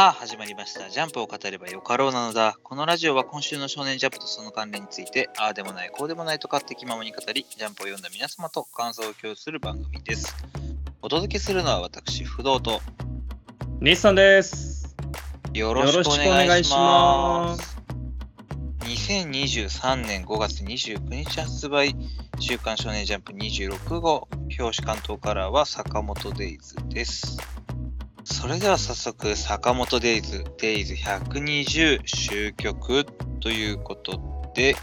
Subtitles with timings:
[0.00, 0.88] さあ始まりました。
[0.88, 2.56] ジャンプを語ればよかろうなのだ。
[2.62, 10.34] このラジオは今週の少年ジャンプとその関連について、ああでもない、こうでもないと勝手気ままに語り、ジャンプを読んだ皆様と感想を共有する番組です。
[11.02, 12.80] お届けするのは私、不動と
[13.82, 14.96] 日産です。
[15.52, 17.76] よろしくお願いします。
[18.84, 21.94] 2023年5月29日発売、
[22.38, 27.36] 週刊少年ジャンプ26号、表紙関東カラーは坂本デイズです。
[28.30, 33.04] それでは早速、坂本デイズ、デイズ120終局
[33.40, 34.76] ということで、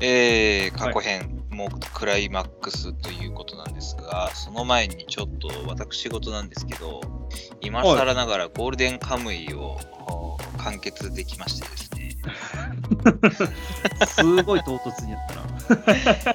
[0.00, 7.00] えー、過去編、もうクライマックスということなんですが、その前にちょっと私事なんですけど、
[7.60, 12.10] 今更ながらゴールデンカムイをお完結できましてですね、
[14.06, 15.20] すごい唐突にやっ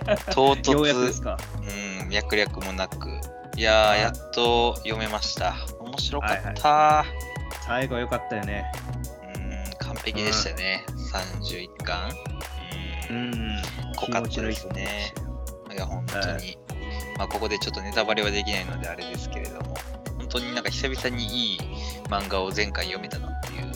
[0.03, 0.17] たな。
[0.33, 1.37] 唐 ようやくで突す、か。
[2.01, 3.07] うん、脈略もなく、
[3.55, 5.55] いややっと読めました。
[5.99, 7.05] 面白かった、
[7.65, 8.71] 最後良かったよね。
[9.35, 12.09] うん、完璧でしたね、31巻。
[13.09, 13.61] う、うんん。
[13.97, 15.13] 濃かったですね。
[15.73, 16.23] いや、本当に。
[16.23, 16.37] は
[17.17, 19.75] まあ、ここでちょっとネタバレはできないのであれですけれども、
[20.17, 21.59] 本当になんか久々にいい
[22.07, 23.73] 漫画を前回読めたなっていう、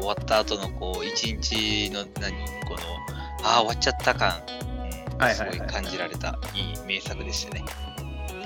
[0.00, 2.32] 終わった後のこう、一日の何、
[2.64, 2.78] この、
[3.42, 4.66] ああ、終わっちゃった感、うん
[5.18, 7.64] はいはいはいすごい感じられた、いい名作でしたね。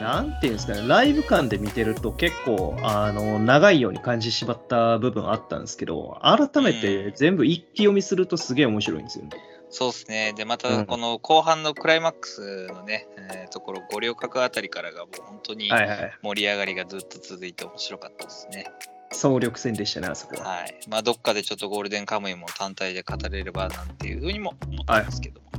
[0.01, 9.31] なんていうんですかね、ライブ感で見てると結構あの長いように感じてしまった部分あったんですけど、改めて全部一気読みするとすげえ面白いんですよね。
[9.69, 10.33] そうですね。
[10.37, 16.19] で、まうんたこの後半のクライマックスのね、えーところ、五稜郭あたりからがもう本当にはいはい。
[16.23, 18.67] 盛り上がりがずっと続いて面白かったですね。
[19.13, 20.49] 総力戦でしたね、あそこは。
[20.49, 20.75] はい。
[20.89, 25.51] まあ、どっかでちょっとゴールデンカムイも単体で語れればなんていうふうにも思ったんですけども。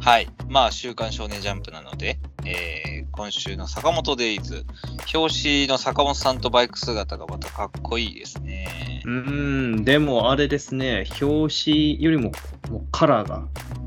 [0.00, 0.28] はい。
[0.48, 4.66] まあ、週刊少年ジャンプなので、えー今週の坂本デイズ、
[5.14, 9.02] 表紙の坂本さんとバイク姿がまたかっこいいですね。
[9.04, 9.10] うー
[9.80, 12.32] ん、でもあれですね、表紙よりも
[12.68, 13.46] もうカラーが、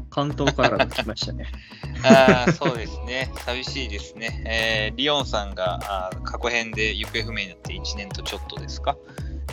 [0.09, 1.45] 関東カラーが来ましたね。
[2.05, 3.29] ああ、そうですね。
[3.45, 4.41] 寂しいですね。
[4.47, 8.95] えーリオンさんがあー過去編で行方不明になって1年とちょっとですか？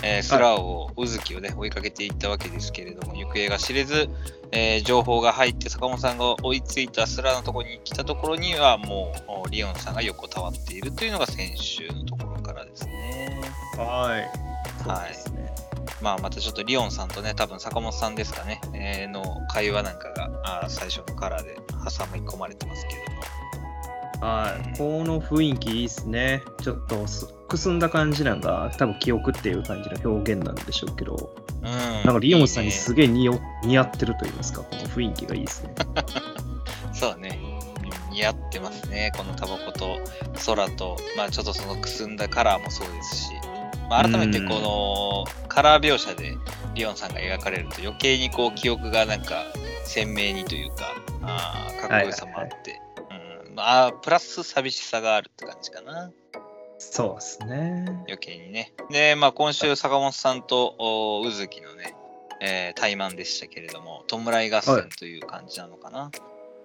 [0.07, 4.11] えースラーを、うずきをね、追いかけていったわけですけれども、行方が知れず、
[4.53, 13.41] えー情報が入って坂本さんが追いついたスラーのところに来たところには、もうおリオンさんが横たわっているというのが先週のところからですね。
[13.79, 14.31] はい。
[14.85, 15.55] そうですね。
[16.03, 23.44] まあ、またちょっとリオンさんとね、多分坂本さんですかね、えーの会話なんかがあー最初のカラーで挟み込まれてますけども。
[24.25, 26.43] はい、この雰囲気いいですね。
[26.63, 31.71] ちょっとすくすんだ感じなんが、多分記憶っていう感じの表現なんでしょうけど、うん、
[32.07, 35.75] なんかリオンさんにすげえ似合ってると言いますか、この雰囲気がいいですね。
[36.95, 37.39] そうね。
[37.49, 37.55] うん
[38.15, 39.11] 似合ってますね。
[39.17, 39.99] このタバコと
[40.47, 43.31] 空と、まあちょっとそのくすんだカラーもそうですし、
[43.91, 46.37] まあ、改めてこのカラー描写で
[46.75, 49.43] リオンさんが描かれると余計にこう記憶がなんか
[49.85, 52.94] 鮮明にというか、あーかっこよさもあって、うんま
[53.59, 56.11] あプラス寂しさがあるって感じかな。
[56.79, 57.85] そうですね。
[58.07, 58.73] 余計にね。
[58.91, 61.95] で、まあ今週坂本さんとお宇月のね、
[62.41, 66.11] えー、対マンでしたけれども、弔い合戦という感じなのかな。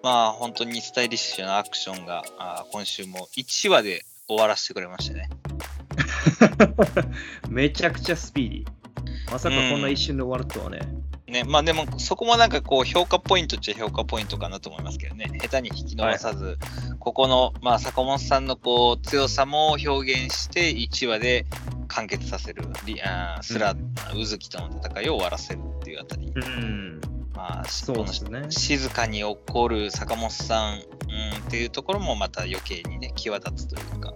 [0.03, 5.29] まあ本当にスタイリッシュなアクションがあー今週も1話で終わらせてくれましたね。
[7.50, 9.31] めちゃくちゃスピーディー。
[9.31, 10.79] まさかこんな一瞬で終わるとはね。
[11.29, 15.25] ね、まあでもそこもなんかこう評価ポイントっちゃ評価ポイントかなと思いますけどね。
[15.41, 16.57] 下手に引き伸ばさず、
[17.00, 19.89] ここの、まあ坂本さんのこう強さも表
[20.25, 21.45] 現して1話で
[21.88, 22.63] 完結させる。
[22.85, 23.75] リあースラ、
[24.16, 26.31] 宇月との戦いを終わらせるっていうあたり。
[26.35, 27.01] うん。
[27.35, 30.81] まあ、そうですね静かに怒る坂本さん、うん、っ
[31.50, 34.13] ていうところもまた余計にね、際立つというか。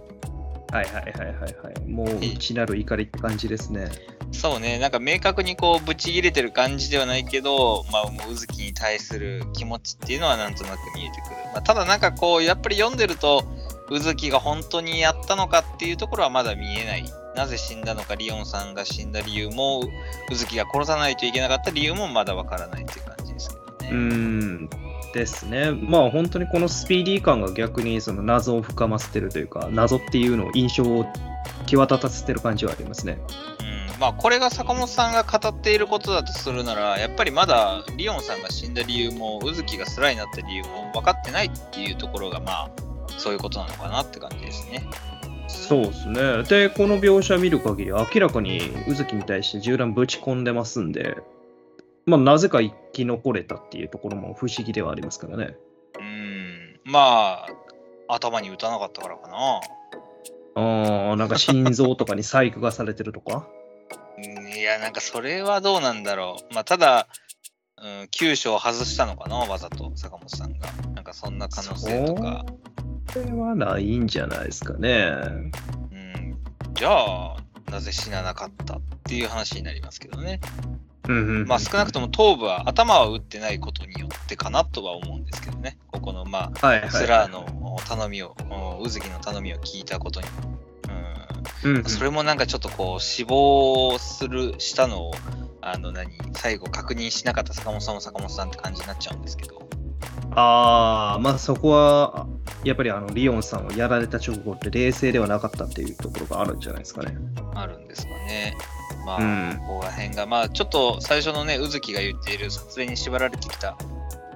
[0.74, 1.88] はいはいはいはいはい。
[1.88, 3.92] もう内なる怒りって感じですね。
[4.32, 11.36] そうね、なんか明確にこう、ブチ切れてる感じではないけど、まあ、もう、宇月に対する気持ちっていうのはなんとなく見えてくる。
[11.52, 13.44] まあ、ただなんかこう、やっぱり読んでると、
[13.88, 17.04] 宇月が本当にやったのかっていうところはまだ見えない。
[17.36, 19.84] なぜ死んだのか、リオンさんが死んだ理由も、
[20.32, 23.90] 宇月が殺さないといけなかった理由もまだわからないっていう感じですけどね。
[23.92, 24.70] うん。
[25.18, 25.70] ですね。
[25.70, 31.06] まあ本当にこのスピーディー感が逆にその謎を深ませてるというか、謎っていうのを印象を
[31.66, 33.18] 際立たせてる感じはありますね。
[33.94, 42.70] うん、まあこれが坂本さんが語っていることだとするならやっぱりまだリオンさんが死んだ理由も宇月がスライになった理由も分かってないっていうところがまあ
[43.16, 44.82] そういうことなのかなって感じですね。
[45.48, 46.42] そうですね。
[46.42, 51.18] で、この描写見る限り、明らかに宇月に対して銃弾ぶち込んでますんで、
[52.06, 55.56] まあ、なぜか生き残れたっていうところも不思議ではありますからね。
[55.98, 57.48] うんまあ
[58.08, 59.60] 頭に打たなかったからかな。
[60.56, 63.48] ああ、なんか心臓とかに細工がされてるとか？
[64.18, 66.54] うんいや、なんかそれはどうなんだろう。
[66.54, 67.08] まあ、ただ、
[67.82, 70.68] うん、急所を外したのかな、わざと、坂本さんが。
[70.94, 72.44] なんかそんな可能性とか。
[73.10, 75.10] それはないんじゃないですかね。
[75.90, 76.38] うん、
[76.74, 77.36] じゃあ、
[77.70, 80.40] なぜ死ななかったっていう話になりますけどね。
[81.46, 85.78] まあ、少なくとも頭部は、頭は打ってないことによってかなとは思うんですけどね。
[85.88, 88.34] ここの、まあ、はいはいはいスラーの頼みを、
[88.82, 90.26] うずきの頼みを聞いたことに。
[90.28, 95.14] うんうんうんそれもなんかちょっとこう死亡するしたのを
[95.62, 99.66] あの何最後確認しなかった坂本さんも坂本さんって感じになっちゃうんですけど
[100.36, 102.26] ああ、まあそこは、
[102.64, 107.16] やっぱりあのリオンさんをやられた直後って冷静ではなかったっていうところがあるんじゃないですかね。
[107.54, 108.56] あるんですかね。
[109.04, 113.76] まあ、うんここら辺がまあちょっと最初のねうずきが言っている撮影に縛られてきた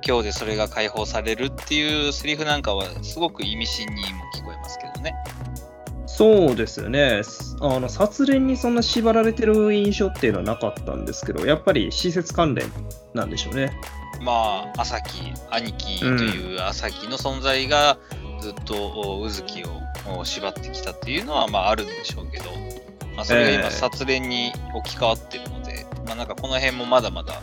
[0.06, 5.14] 今日でそれが解放されるっていうセリフなんかはすごく意味深にも聞こえますけどね。
[6.06, 7.22] そうですよね。
[7.22, 12.72] すあの殺練にそんな縛られてる印象っていうのはなかったんですけど、やっぱり施設関連
[13.14, 13.78] なんでしょうね。
[14.20, 17.98] まあ朝木兄貴という朝木の存在が
[18.40, 22.46] ずっとうずきを縛ってきたっていうのはまああるんでしょうけど、
[23.18, 27.42] まあ、それがええ今殺練に置き換わってるので、まあなんかこの辺もまだまだ、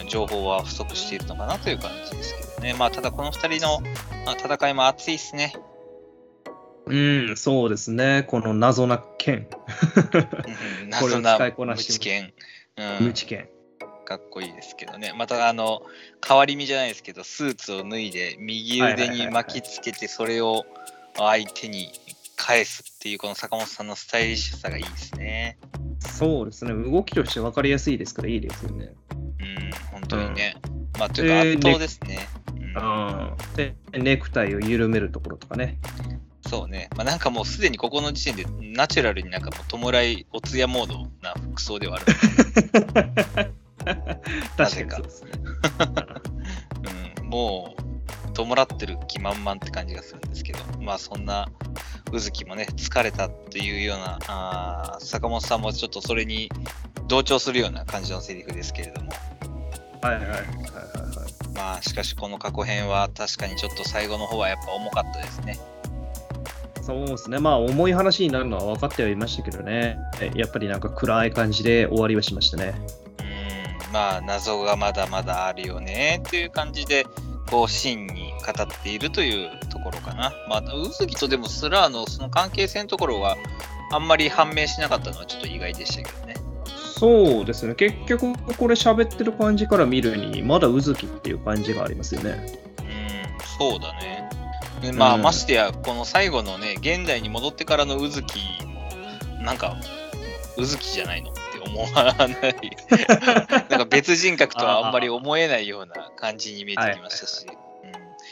[0.00, 2.74] うん、情報は不足しているのかなという感じですけどね。
[2.74, 3.80] まあただこの2人の
[4.24, 5.52] まあ戦いも熱いですね。
[6.86, 8.22] うん、そうですね。
[8.28, 9.48] この謎な剣、
[10.86, 12.32] 謎な無知見。
[12.76, 13.48] うん無知剣。
[14.04, 15.12] かっこいいですけどね。
[15.16, 15.82] またあの、
[16.24, 20.64] 変わり身じゃないですけど、スーツを脱いで、右腕に巻きつけて、それを
[21.16, 21.90] 相手に
[22.36, 25.58] 返すっていう、この坂本さんのスタイリッシュさがいいですね。
[26.00, 26.72] そうですね。
[26.72, 28.92] 動きとして分かりやすいですからいいですよね。
[29.12, 30.56] うん、本当にね。
[30.98, 32.28] まあ、というかえー圧倒ですね。
[32.56, 33.36] うんうん。
[33.56, 35.78] で、ネクタイを緩めるところとかね。
[36.46, 36.90] そうね。
[36.96, 42.06] まあ、なんかもうすでにここの時点で、ナチュラルになんかもう、弔い、お通夜モードな服装ではある。
[44.56, 45.30] 確かにそうですね。
[47.20, 47.82] うん、もう、
[48.34, 51.48] 弔ってる気満々って感じがするんですけど、まあそんな、
[52.12, 56.50] うずきもね、疲れたっていうような、あー坂本さんもちょっとそれに
[57.08, 59.10] 同調するような感じのセリフですけれども、
[60.02, 60.46] はいはいはいはいはい。
[61.54, 65.58] まあしかしこの過去編は確かにちょっと最後の方はやっぱ重かったですね。
[66.82, 67.38] そうですね。
[67.38, 69.96] まあ、重い話になるのは分かってはいましたけどね。
[70.20, 72.74] えやっぱりなんか暗い感じで終わりはしましたね。
[73.86, 77.06] うん、まあ謎がまだまだあるよねっていう感じで、
[77.48, 80.32] こう真に語っているというところかな。
[80.48, 83.36] まあ、うずきとでもスラーのその関係性のところは、
[83.90, 86.34] あんまり判明しなかったのはちょっと意外でしたけどね。
[86.96, 87.74] そうですね。
[87.74, 92.30] 結局、これ喋ってる感じから見るに、まだうずきっていう感じがありますよね。
[92.78, 94.28] うん、そうだね。
[94.80, 99.76] でまあ、うんましてや、この最後のね、現代に戻ってからのうずきも、なんか、
[100.56, 101.30] うずきじゃないの？
[101.30, 102.26] って思わない。
[103.70, 107.46] なんか別人格とはあんまり思えないような感じに見えてきましたし。
[107.46, 107.63] うん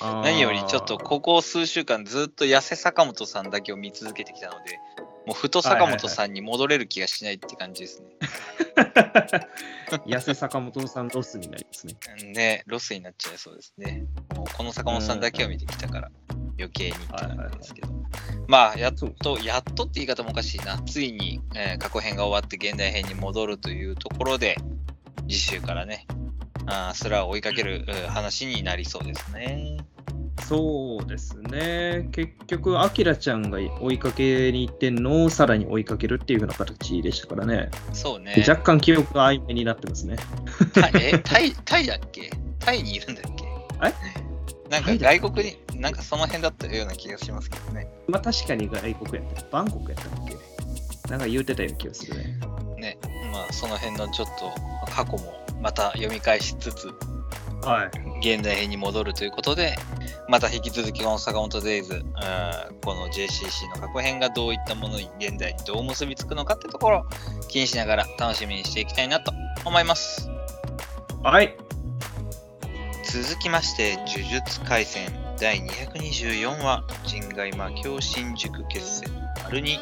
[0.01, 4.79] 何よりちょっとここ数週間ずっと痩せ坂本さんだけを見続けてきたので、
[5.27, 8.09] もう太った坂本さんに戻れる気がしないって感じですね。
[10.07, 11.95] 痩せ坂本さんロスになりますね。
[12.33, 14.05] ね、ロスになっちゃいそうですね。
[14.35, 16.11] もうこの坂本さんだけを見てきたから
[16.59, 17.89] 余計にって感じですけど。
[18.49, 20.79] まあ、やっと、やっとって言い方もおかしいな。
[20.83, 24.57] ついに、えー過去編が終わって現代編に戻るというところで、
[25.29, 26.07] 次週からね、
[26.67, 29.79] あーそれは追いかけるうん話になりそうですね。
[30.49, 32.09] そうですね。
[32.11, 37.71] 結局、アキラちゃんが追いかけに行ってんのをさらに追いかけるっていうような形でしたからね。
[37.93, 38.35] そうね。
[38.47, 40.17] 若干記憶が曖昧になってますね。
[40.75, 42.31] タイえタイ、タイだっけ？
[42.59, 43.45] タイにいるんだっけ？
[43.87, 44.71] え？
[44.71, 47.87] なんか外国に、なんかその辺だったような気がしますけどね。
[48.09, 49.45] まあ確かに外国やった。
[49.51, 51.11] バンコクやったっけ？
[51.11, 52.39] なんか言うてたような気がするね。
[52.79, 52.99] ね。
[53.33, 56.89] まあその辺のちょっと過去もまた読み返しつつ、
[57.65, 57.91] はい。
[58.35, 59.77] 現代編に戻るということで、
[60.29, 62.03] また引き続きこの坂本デイズ、うん
[62.85, 67.05] この JCC の過去編がどういったものに現代にどう結びつくのかってところを
[67.49, 69.33] 気にしながら楽しみにしていきたいなと
[69.65, 70.29] 思います。
[71.23, 71.57] はい。
[73.05, 79.11] 続きまして、呪術廻戦第224話、人外魔境新宿決戦
[79.45, 79.79] 丸2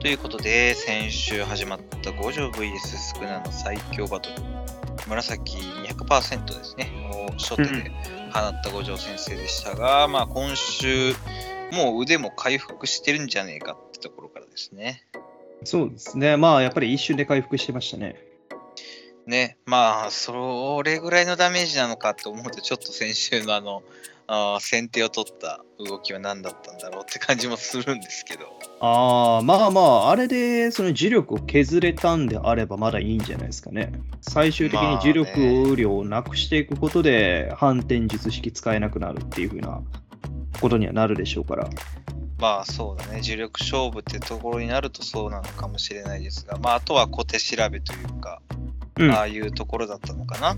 [0.00, 4.36] ということで、先週始まった五条 VS スクナの最強バトル、
[5.08, 7.90] 紫200%ですね、を初手で
[8.32, 11.14] 放った五条先生でしたが、まあ今週、
[11.72, 15.04] もう腕も回復してるんじゃねえかってところからですね。
[15.64, 16.36] そうですね。
[16.36, 18.16] まあやっぱり一瞬で回復してましたね。
[19.26, 23.82] ね、まあ、それぐらいのダメージなのかって思うと、ちょっと先週のあの、
[24.34, 28.46] あー先手を取った動きは何だったんだろうって感じもするんですけど。
[28.80, 33.92] ああ、まあまあ、あれでその磁力を削れたんであればまだいいんじゃないですかね。
[34.22, 39.82] 最終的に磁力量をなくしていくことで、反転術式使えなくなるっていう風な
[40.62, 41.68] ことにはなるでしょうから。
[42.38, 48.40] まあそうだね、重力勝負ってところになるとそうなのかもしれないですが、まああとは小手調べというか、
[48.98, 49.10] うん。
[49.10, 50.56] ああはいいうところだったのかな。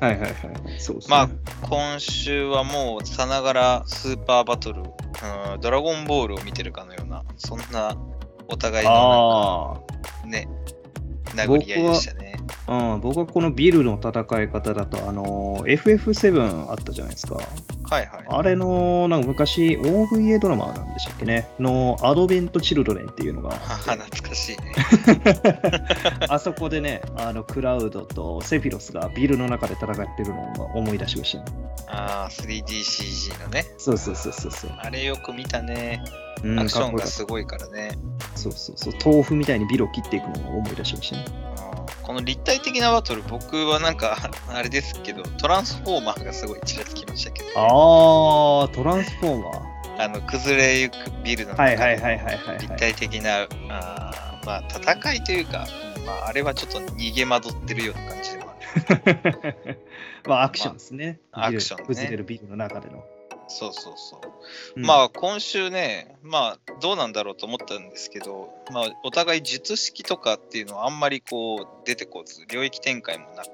[0.00, 0.34] うんはいはい。
[0.78, 1.16] そうですね。
[1.16, 1.28] まあ
[1.62, 7.96] 今週はもうさながらスーパーバトル、うん、ドラゴンボールを見てるかのような、そんな
[8.48, 9.86] お互いの。
[10.26, 10.48] ね、
[11.34, 12.29] 殴り合いでしたね。
[12.68, 17.34] うん、僕はこのビルの戦い方だと、あの、FF7 あったじゃないですか。
[17.34, 17.40] は
[18.00, 18.24] いはい。
[18.28, 23.50] あれの、なんか昔、OVA ドラマなんでしたっけね、のアドベント・チルドレンっていうのが、
[23.82, 24.74] 懐かしいね。
[26.28, 31.44] あそこでね、あのクラウドとセフィロスがビルの中で戦ってるのを思い出しましたね。
[31.88, 33.64] ああ、3DCG のね。
[33.78, 34.70] そうそうそうそうそう。
[34.78, 36.04] あれよく見たね。
[36.42, 37.98] うんアクションがすごいからね。
[38.34, 38.94] そうそうそう。
[39.04, 41.49] 豆腐みたいにビルを切っていくのを思い出しましたね。
[41.98, 44.16] うんこの立体的なバトル、僕はなんか、
[44.48, 49.70] あれですけど、トランスフォーマーがすごいちらつきましたけど、あー、トランスフォーマー。
[50.02, 52.80] あの崩れゆくビルの中はいはいではいはいはい、立はい。
[52.80, 54.62] 体的な、あーまあ、
[54.96, 55.66] 戦いというか、
[56.06, 58.54] まあ、あれはちょっと逃げ惑ってるような感じでもあ
[59.64, 59.78] る。
[60.26, 61.20] まあ、アクションですね。
[61.32, 63.04] まあアクションね崩れるビルの中での。
[63.50, 64.20] そうそうそう。
[64.76, 73.48] うんまあ今週ね、まあどうなんだろうと思ったんですけど、まあお互い術式とかっていうのはあんまりこう出てこず、領域展開もなく、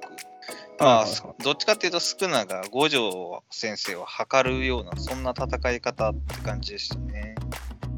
[0.78, 1.06] まあ
[1.42, 7.34] どっちかっていうとスクナが五条先生を測るような、そんな戦い方って感じでしたね。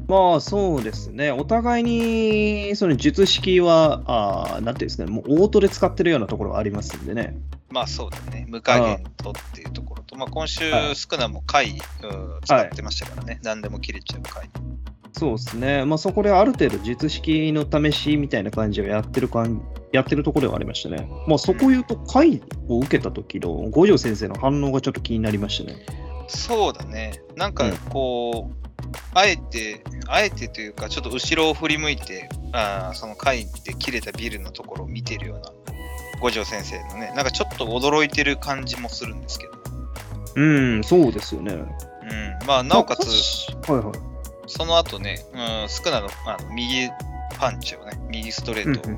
[0.07, 1.31] まあそうですね。
[1.31, 7.37] お互いにその術式は、あーなんていうんですかね、もうオートで使ってるようなところがありますんでね。
[7.71, 14.49] まあそうだね、無加減とっていうところと、まあ今週はいスクナも回、うん使ってましたからね、何でも切れちゃう回。
[15.11, 15.85] そうですね。
[15.85, 19.61] まあそこである程度術式の試しみたいな感じをやってる感
[19.91, 21.09] やってるところではありましたね。
[21.27, 25.85] まあそこ言うと、回を受けた時の五条先生の反応がちょっと気になりましたね。
[26.27, 27.21] そうだね。
[27.35, 28.69] なんかうんこう、
[29.13, 35.51] あえて、あえてというか、ちょっと後ろを振り向いて、あーその階で切れたビルのところを見てるような
[36.19, 39.53] 五条先生のね、なんかちょっと驚いてる感じもするんですけど。
[40.35, 40.43] う
[40.79, 41.53] ん、そうですよね。
[41.53, 42.47] うん。
[42.47, 43.07] まあ、なおかつ、
[43.69, 43.95] はいはい。
[44.47, 46.89] その後ね、うん、スクナのあの右
[47.39, 48.93] パンチをね、右ストレートを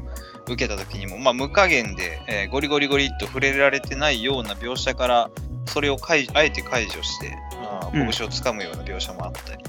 [0.47, 5.29] 受けた時にも、まあ、無加減で、えーゴリゴリゴリっと触れられてないような描写から、
[5.65, 9.63] それを解あえて解除して、あーうん拳をつかむような描写もあったり、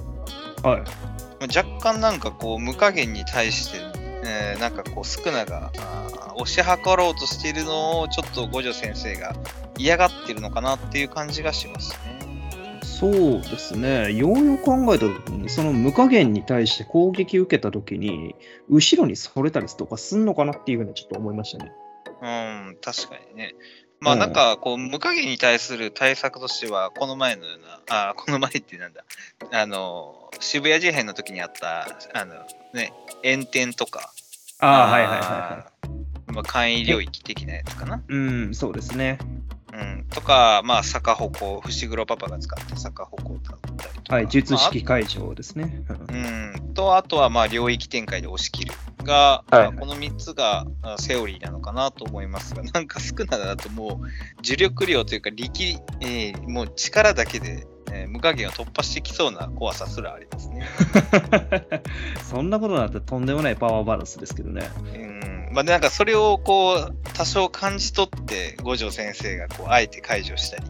[0.62, 0.80] はい。
[0.80, 0.86] ま
[1.42, 3.78] あ若干なんかこう無加減に対して、
[4.24, 5.72] えーなんかこうスクナが
[6.36, 9.34] 押し量ろうとしているのをちょっと五条先生が
[9.78, 12.22] 嫌がってるのかなっていう感じがしますね。
[13.02, 14.12] そうですね。
[14.12, 18.36] ようよく考えた時に、その無加減に対して攻撃受けた時に、
[18.68, 21.72] 後ろにそれたりとかすんのかなっていうふうにちょっと思いましたね。
[22.22, 23.56] うん、確かにね。
[23.98, 29.04] まあうんなんかこう無加減に対する対策としては、この前のような、あーこの前ってなんだ、
[29.50, 32.34] あの、渋谷事変の時にあった、あの
[32.74, 32.92] ね、
[33.24, 34.12] 炎天とか、
[34.58, 35.66] ああ、はいはいはいは
[36.28, 37.96] まあ、簡易領域的なやつかな。
[37.96, 38.00] い。
[38.08, 38.16] う
[38.50, 39.18] ん、そうですね。
[39.72, 44.14] うん、とか、まあ、坂鉾、伏黒パパが使った坂鉾だったりとか。
[44.14, 45.84] はい、術式解除ですね。
[45.88, 46.58] うんまあ。
[46.58, 57.66] うん、と、あとは、まあ、領域展開で押し切るが、はいまあこの3つがあセオリーなのかなと思いますが、 なんか少なだともう、重力量というか力、えーもう力だけで、
[58.02, 60.68] えー無加減を突破してきそうな怖さすらありますね。
[62.30, 64.68] そんなことなんてとんでもないパワーバランスですけどね。
[64.94, 70.64] うん、まあ、なんかそれをこう、多少感じ取って、五条先生がこう、あえて解除したり、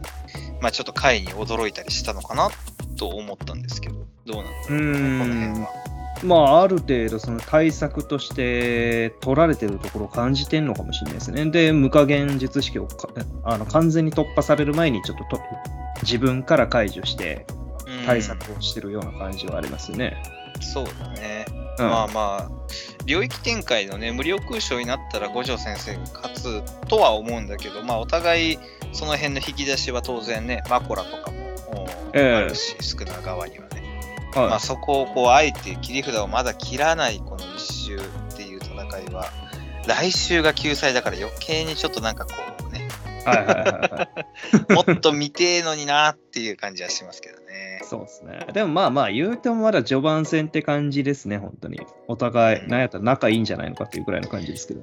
[0.61, 2.49] まあ、ちょっと回に驚いたりしたのかな
[2.97, 5.92] と思ったんですけど、どうなんだうろうね、この辺んは。。
[6.23, 11.45] まあ、ある程度、その対策として取られてるところを感じてんのかもしれないですね。
[11.47, 13.09] で、無加減術式をか
[13.43, 15.41] あの完全に突破される前に、ちょっとと
[16.01, 17.45] 自分から解除して
[17.87, 20.21] うん対策をしてるような感じはありますよね。
[20.61, 21.45] そうだね。
[21.79, 22.51] うんまあまあ、
[23.05, 28.59] 領域展開のね、無料空想になったら五条先生が勝つとは思うんだけど、まあお互い
[28.91, 33.72] その辺の引き出しは当然ね、マコラとかもあるし、少な側にはね。
[34.35, 37.99] はいまあそこをこう、あえて切り札をまだ切らないこの一周っ
[38.35, 39.29] ていう戦いは、
[39.87, 42.31] 来週が救済だから余計にちょっとなんかこ
[42.67, 42.87] うね、
[43.25, 44.09] はいはいはいは
[44.69, 44.73] い。
[44.73, 47.81] もっと見てえのになっていう感じはしますけどね。
[47.83, 48.47] そうですね。
[48.53, 51.81] でもまあまあ、言うてもまだ序盤戦って感じですね、本当に。
[52.07, 54.81] お互い、なんやったら仲いいんじゃないのかっていうぐらいの感じですけど。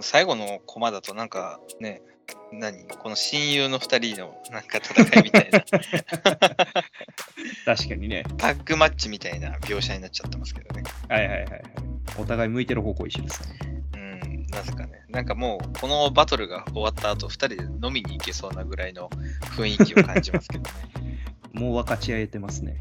[0.00, 2.02] 最後のコマだとなんかね、
[2.52, 2.84] 何？
[2.84, 5.64] この親友の2人のなんか戦いみたいな、
[7.64, 8.24] 確かにね。
[8.36, 10.82] タッグマッチみたいな描写になっちゃってますけどね。
[11.08, 11.62] はいはいはいはい。
[12.18, 13.58] お互い向いてる方向一緒ですね。
[13.94, 15.04] うん、なぜかね。
[15.08, 19.08] なんかもう、このバトルが終わった後、2人で飲みに行けそうなぐらいの
[19.56, 20.70] 雰囲気を感じますけどね。
[21.52, 22.78] もう分かち合えてますね。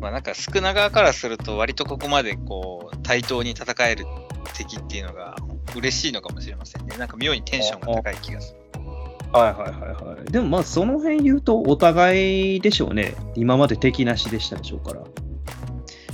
[0.00, 4.06] まあなんか少な側からすると、割とここまでこう、対等に戦える
[4.54, 5.34] 敵っていうのが
[5.76, 6.96] 嬉しいのかもしれませんね。
[6.96, 8.80] なんか妙にテンションが高い気がする。
[9.32, 10.32] はいはいはいはい。
[10.32, 13.14] でもまあ、その辺言うと、お互いでしょうね。
[13.34, 15.02] 今まで敵なしでしたでしょうから。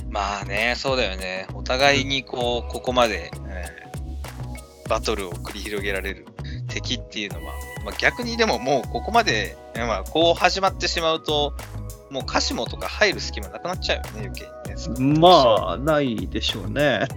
[0.09, 1.47] まあね、そうだよね。
[1.53, 3.85] お互いにこう、ここまで、えー
[4.87, 6.25] バトルを繰り広げられる
[6.67, 11.53] 敵っていうのは、まあ、逆にでももうここまで、まあ、こう始まってしまうと、
[12.09, 15.19] もうカシモとか入る隙間なくなっちゃうよね、余計にね。
[15.19, 17.07] まあ、ないでしょうね。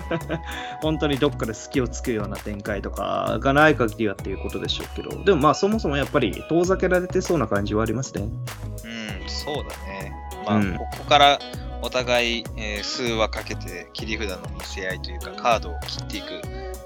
[0.80, 8.22] 本当にどっかで隙をつくような展開とかがない限りはっていうことでしょうけど、でもまあ、そもそもやっぱり遠ざけられてそうな感じはありますね。
[8.22, 10.12] うん、そうだね。
[10.46, 11.38] まあ、うんここから
[11.82, 16.26] お互い、えー数話かけて切り札の見せ合いというか、カードを切っていく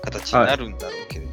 [0.03, 1.33] 形になるんだろうけれど。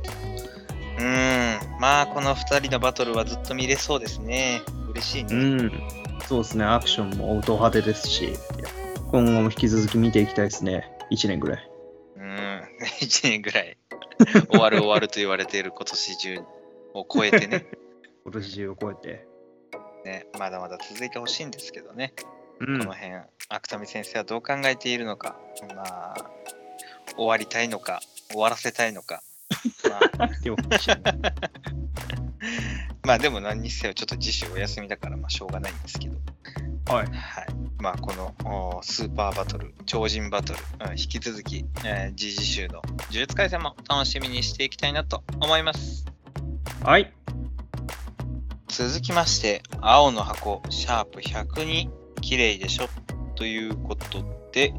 [0.97, 4.62] うーん、まあ、この2人のバトルはずっと見れそうですね。
[4.95, 5.35] 嬉しいね。
[5.35, 5.71] うん。
[6.27, 8.33] そうですね、アクションも音派手ですし、
[9.11, 10.89] 今後も引き続き見ていきたいですね。
[11.11, 11.71] 1年ぐらい。
[12.15, 12.61] うん、
[13.01, 13.77] 1年ぐらい
[14.49, 16.39] 終わる終わると言われている今年中
[16.93, 17.65] を超えてね
[18.23, 19.27] 今年中を超えて。
[20.05, 22.13] ね、まだまだ続いてほしいんですけどね、
[22.59, 23.13] うんこの辺、
[23.49, 25.39] 芥見先生はどう考えているのか、
[25.75, 26.31] まあ、
[27.17, 29.23] 終わりたいのか、終わらせたいのか、
[30.17, 31.01] まあ、両方一緒に
[33.03, 36.17] まあでも何にせよちょっと次週お休みだからまあしょうがないんですけど、
[36.88, 37.07] はい。
[37.07, 37.45] はい。
[37.79, 38.33] まあこの
[38.77, 40.59] おスーパーバトル、超人バトル、
[40.89, 46.05] うん引き続き、えー、次次週の呪術廻戦も楽しみにしていきたいなと思います。
[46.83, 47.13] はい。
[48.67, 51.89] 続きまして、青の箱、シャープ102、
[52.21, 52.89] 綺麗でしょ
[53.35, 54.73] ということで、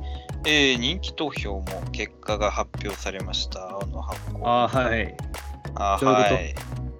[0.44, 3.70] えー人気投票も結果が発表されました。
[3.70, 4.40] 青の箱。
[4.44, 5.16] あーはい。
[5.74, 6.54] あはい。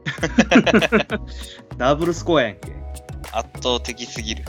[1.76, 2.72] ダブルスコアやんけ。
[3.32, 4.44] 圧倒的すぎる。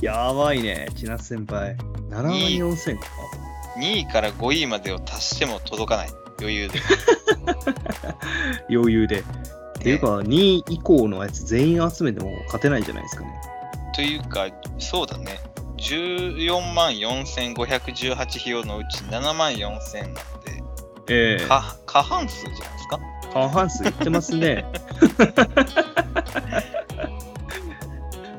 [0.00, 1.76] やばいね、千夏先輩。
[2.10, 3.06] 7万4000か。
[3.78, 6.08] 2位から5位までを足しても届かない。
[6.40, 6.80] 余裕で。
[8.70, 9.20] 余裕で。
[9.20, 9.22] っ
[9.82, 13.40] ていうか、2位以降のやつ全員集めても勝てないんじゃないですかね。
[13.94, 14.46] というか、
[14.78, 15.40] そうだね。
[15.84, 20.62] 14万4518票のうち7万4000なので、
[21.08, 22.98] ええか過半数じゃないですか？
[23.34, 24.64] 過半数いってますね。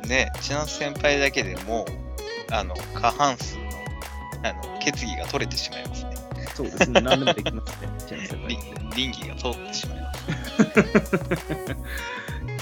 [0.08, 1.86] ね、千夏先輩だけでもう、
[2.54, 3.64] あの、過半数の、
[4.44, 6.12] あの、決議が取れてしまいますね。
[6.54, 7.02] そうですね。
[7.02, 7.90] 何でもできますね。
[8.08, 8.74] 千夏先り輩。
[8.96, 10.24] 倫理が通ってしまいます。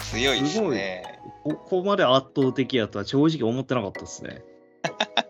[0.15, 1.03] 強いですね。
[1.43, 4.41] ここまで圧倒的やとは正直思ってなかったですね。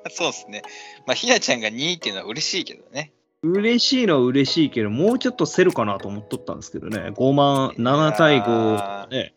[0.10, 0.64] そうですね。
[1.06, 3.12] まあ、ひなちゃんが2位っていうのは嬉しいけどね。
[3.44, 7.12] 嬉しいのは嬉しいけど、もうちょっと競るかなと思っとったんですけどね。
[7.12, 9.34] 5万、7対5ね。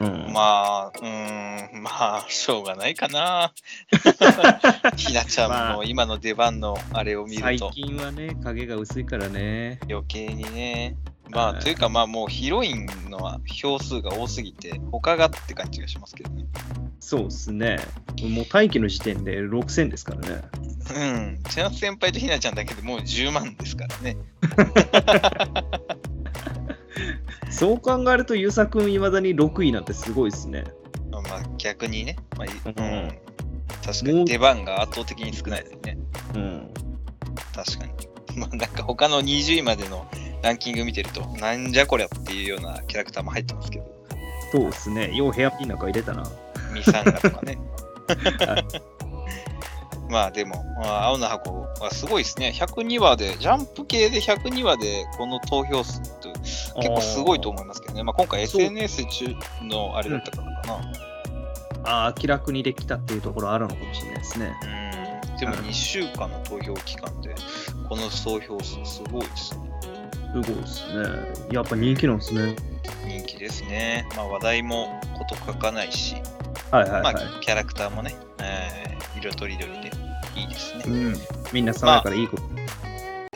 [0.00, 3.52] うん、まあ、うーん、まあ、しょうがないかな。
[4.96, 9.80] ひなちゃんの今の出番のあれを見る最と近はね、影が薄いからね。
[9.90, 10.96] 余計にね。
[11.30, 16.46] まあ、はいというかまあもうヒロインの票数が多すぎて、他がって感じがしますけどね。
[17.00, 17.78] そうですね。
[18.22, 20.42] もう待機の時点で6000ですからね。
[20.94, 20.98] う
[21.38, 21.40] ん。
[21.48, 24.16] 千夏先輩とひなちゃんだけでもう10万ですからね。
[27.50, 30.64] そう考えると、ゆうさくんいまだに6位なんてすごいですね。
[31.10, 31.22] まあ
[31.58, 32.16] 逆にね。
[32.36, 33.18] まあ、いうんうん。
[33.84, 35.98] 確かもうに出番が圧倒的に少ないですね。
[36.34, 36.70] うん。
[37.54, 37.92] 確かに。
[38.38, 40.06] まあなんか他の20位までの
[40.42, 43.84] ランキング見てると、なんじゃこりゃっていうようなキャラクターも入ってますけど、
[44.52, 45.14] そうですね。
[45.14, 46.24] ようヘアピンなんか入れたな。
[46.72, 47.58] ミサンガとかね
[48.46, 48.64] はい。
[50.10, 52.52] まあでも、まあ青の箱はすごいですね。
[52.54, 58.02] 102話で、ジャンプ系で102話でこの投票数って結構すごいと思いますけどね。
[58.02, 60.92] まあ今回 SNS 中のあれだったからかな。
[61.84, 64.52] ああ、気楽にできたっていうところあるのかもしれないですね。
[64.62, 65.36] うん。
[65.36, 67.34] でも2週間の投票期間で、
[67.88, 69.68] この投票数すごいですね。
[70.32, 71.52] すごいですね。
[71.52, 72.54] やっぱ人気なんですね。
[73.06, 74.06] 人気ですね。
[74.16, 76.16] まあ話題もこと書かないし、
[76.70, 77.02] はいはいはい。
[77.02, 78.88] まあキャラクターもね、えー
[79.18, 79.90] 色とりどりで
[80.36, 80.84] いいですね。
[80.86, 81.14] うん。
[81.52, 82.42] みんな爽やかでいいこと。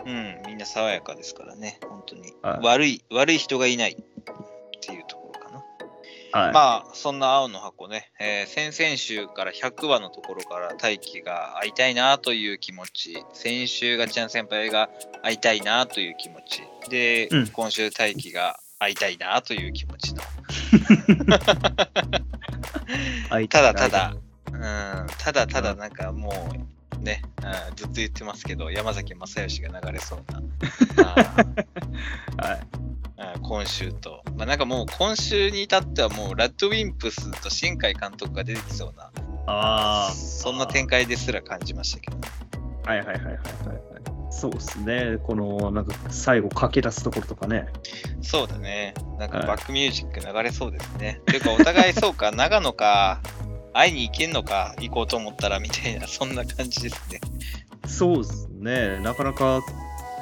[0.05, 2.33] うん、みんな爽やかですからね、本当に。
[2.43, 3.97] はい悪い、悪い人がいないっ
[4.81, 6.41] ていうところかな。
[6.41, 6.53] はい。
[6.53, 14.89] まあ、そんな青の箱ね、えー先々週から100話のところから大輝が会いたいなという気持ち、先週がちゃん先輩が
[15.23, 17.47] 会いたいなという気持ち、で、うん。
[17.49, 20.23] 今週大輝が会いたいなという気持ちの、
[23.31, 24.15] はいただただ、
[24.53, 26.33] うん、ただただなんかも
[26.99, 30.23] う、ね、うんずっと言ってますけど、山崎正義が流れそう
[31.01, 31.15] な、
[32.45, 32.61] はい。
[33.23, 39.11] あ今週と、まあ、なんかもう今週に至ってはもうラッドウィンプスと新海監督が出てきそうな、
[39.47, 42.29] あそんな展開ですら感じましたけどね。
[42.87, 42.91] あ。
[42.91, 43.43] はいはいはいはいはいはい。
[44.31, 45.19] そうですね。
[45.25, 47.67] この、なんか最後駆け出すところとかね。
[48.23, 48.95] そうだね。
[49.19, 51.21] なんかはいバックミュージック流れそうですね。
[51.27, 53.21] というか、お互いそうか、 長野か、
[53.75, 57.21] 会いに行けんのか、行こうと思ったらみたいな、そんな感じですね。
[57.87, 58.99] そうですね。
[59.01, 59.61] なかなか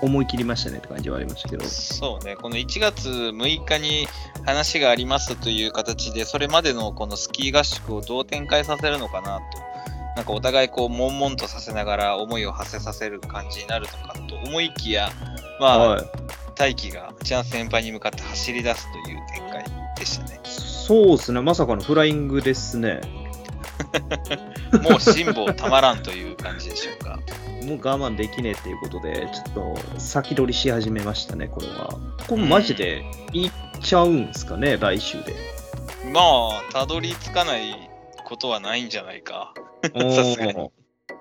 [0.03, 1.65] 思い切りましたねって感じはありましたけど。
[1.65, 4.07] そうね、この1月6日に
[4.45, 9.43] 話がありますという形で、それまでのこのスキー合宿をどう展開させるのかなと。
[10.17, 15.11] なんかお互いこう、悶々とさせながら思いを馳せさせる感じになるのかと思いきや、
[15.61, 16.05] まあ、はい。
[16.57, 19.65] 大輝がチャン先輩に向かって走り出すという展開
[19.97, 20.41] でしたね。
[20.45, 21.41] そうですね。
[21.41, 23.01] まさかのフライングですね。
[24.83, 27.19] もう辛抱たまらんという感じでしょうか。
[27.65, 31.91] もう我慢できねえっていうことで、ちょっと先取りし始めましたね、これは。
[32.29, 35.35] これマジでいっちゃうんですかね、来週で。
[36.13, 37.91] まあ、たどり着かない
[38.25, 39.55] ことはないんじゃないか。
[39.83, 40.71] さすがに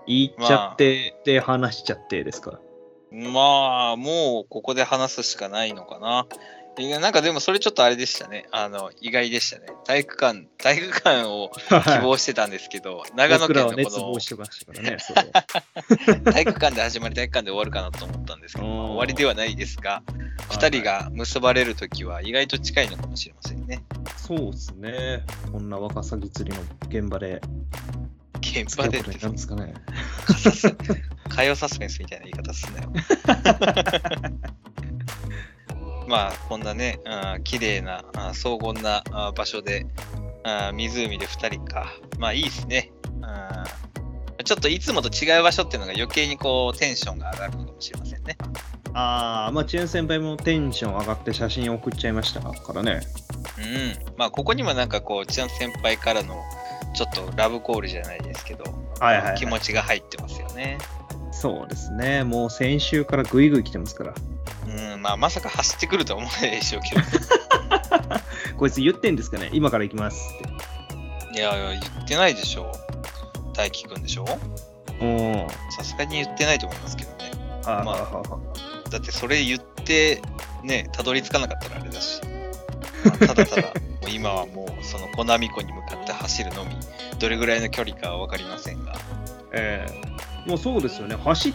[0.07, 2.59] 言っちゃって、で、話しちゃってですか。
[3.11, 6.27] まあ、もうここで話すしかないのかな。
[6.79, 8.47] いやなんかでもそれちょっとあれでしたね。
[8.51, 9.67] あの、意外でしたね。
[9.85, 14.97] 体育館、 体育館を希望してたんですけど、長野県のこ熱望してましたからね、
[16.31, 20.03] 体育館で始まり体育館で終わるかなと思ったんですけど、まあ終わりではないですが、
[20.51, 23.83] 2人が結ばれるときは意外と近いのかもしれませんね。
[24.15, 25.25] そうですね。
[25.51, 27.41] こんなワカサギ釣りの現場で
[28.39, 29.73] 現場でってですかね。
[31.27, 32.93] 火曜サスペンスみたいな言い方すんなよ。
[36.09, 39.85] まあ、こんなね、うん綺麗な、あ荘厳なあ場所で、
[40.43, 41.93] あ湖で2人か。
[42.17, 42.91] まあ、いいですね。
[43.21, 43.89] うん
[44.45, 48.37] ちょっといつもと違う場所っていうのが余計にこうテンションが上がるのかもしれませんね。
[48.93, 53.01] ああ、まあ、チェン先輩もテンション上がって写真送っちゃいましたからね。
[53.57, 54.15] うん。
[54.17, 56.41] まあ、ここにもなんかこう、ちゃん先輩からの
[56.95, 58.63] ちょっとラブコールじゃないですけど、
[58.99, 60.77] はいはいはい気持ちが入ってますよね。
[61.31, 62.23] そうですね。
[62.23, 64.13] もう先週からグイグイ来てますから。
[64.93, 67.01] うん、まあ、まさか走ってくるとは思わないでしょうけど。
[68.57, 69.49] こいつ言ってんですかね？
[69.53, 71.39] 今から行きますって。
[71.39, 72.71] いやいや、言ってないでしょ。
[73.53, 74.25] 大輝くんでしょ？
[75.01, 77.31] おーさすがに言ってないと思いますけどね。
[77.65, 80.21] あーまあだってそれ言って、
[80.63, 82.21] ね、たどり着かなかったらあれだし。
[83.05, 83.69] まあただただ、も
[84.07, 86.71] う今はもうそのコナミ湖に向かって走るのみ、
[87.17, 88.93] どれぐらいの距離かは分かりませんが。
[89.53, 90.09] ええ
[90.49, 91.15] もうそうですよね。
[91.15, 91.53] 走っ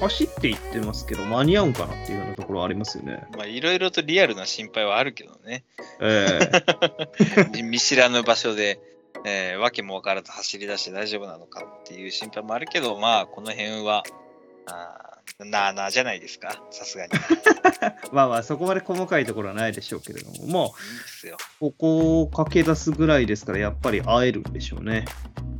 [0.00, 3.26] 走っていってますけど、間に合うんかなっていうようなところありますよね。
[3.36, 5.64] まあいろいろとリアルな心配はあるけどね。
[6.00, 6.38] え
[7.56, 8.80] え 見知らぬ場所で、
[9.24, 14.04] えー、わけも分からず走り出して大丈夫なのかっていう心配もあるけど、まあこの辺は、
[14.66, 17.12] あーなあなあじゃないですか、さすがに。
[18.12, 21.36] まあまあ、そこまで細かいところはないでしょうけれども、もですよ。
[21.60, 25.04] う、ここを駆け出すぐらいですから、やっぱり会えるんでしょうね。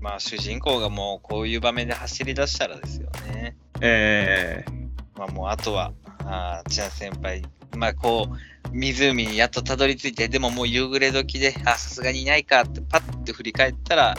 [0.01, 3.57] まあ主人公がもうこういう場面で走り出したらですよね。
[3.80, 4.70] ええ
[5.16, 5.92] まあもうあとは、
[6.24, 7.42] あー千奈先輩、
[7.76, 8.36] まあこう、
[8.72, 14.14] 湖にやっとたどり着いて、でももう夕暮れ時で、あ、さすがにいないかってパッて振り返ったら、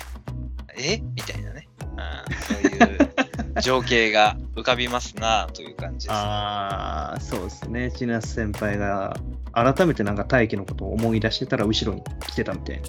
[0.78, 1.00] え？
[1.16, 1.68] みたいなね。
[1.98, 6.18] あーそういう情景が浮かびますなという感じです。
[6.18, 7.92] ああ、そうですね。
[7.92, 9.16] 千夏先輩が、
[9.52, 12.88] 改めてなんか大輝のことを思い出してたら、後ろに来てたみたいな。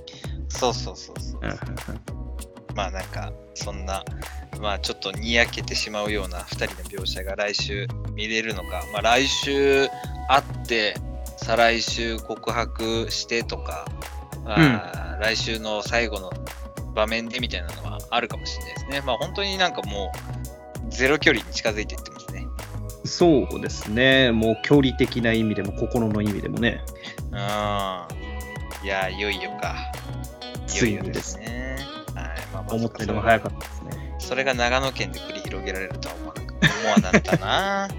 [0.48, 1.40] そうそうそうそう。
[1.42, 1.50] うん
[2.74, 4.04] まあなんか、そんな、
[4.60, 9.88] まあちょっとにやけてしまうような2人の描写が来週見れるのか、まあ来週
[10.28, 10.94] 会って、
[11.36, 13.86] 再来週告白してとか、
[14.44, 16.30] あー来週の最後の
[16.94, 19.00] 場面でみたいなのはあるかもしれないですね。
[19.02, 20.10] まあ本当になんかも
[20.88, 22.46] う、ゼロ距離に近づいていってますね。
[23.04, 24.32] そうですね。
[24.32, 26.82] もう距離的な意味でも、心の意味でもね。
[27.30, 27.36] うん。
[27.36, 27.40] い
[28.88, 29.76] やー、いよいよか。
[30.74, 31.59] いよいよですね。
[32.74, 34.14] 思ったよりも早かったですね。
[34.18, 37.88] それが長野県で繰り広げられるとは思わなか思わなかったな。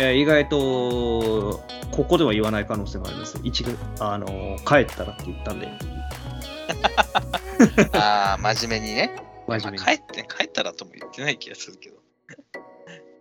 [0.00, 3.36] えー意外と、ここでは言わない可能性もあります。
[3.42, 5.68] 一があの帰ったらって言ったんで、
[7.98, 9.10] ああ、真面目にね。
[9.48, 11.96] 真面目にまあ帰って、帰ったらとも言ってない気がするけど。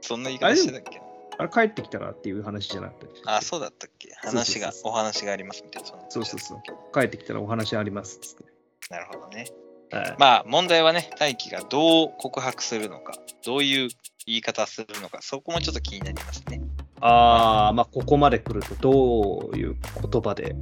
[0.01, 1.01] そんな言い方してたっけ？
[1.39, 3.21] あれ帰ってきたらっていう話じゃなくて。
[3.25, 4.10] あ、そうだったっけ？
[4.10, 5.89] そうそう話が、そうお話がありますみたいな。
[6.10, 6.62] そうそうそう。
[6.93, 8.43] 帰ってきたらお話ありますっつって。
[8.91, 9.47] なるほどね。
[9.91, 10.15] はい。
[10.17, 13.13] まあ、問題はね、大輝がどう告白するのか、
[13.45, 13.89] どういう
[14.26, 16.62] 言い方するのか、そこもちょっと気になりますね。
[17.00, 20.56] ああ、まあ、ここまで来るとどういう言葉で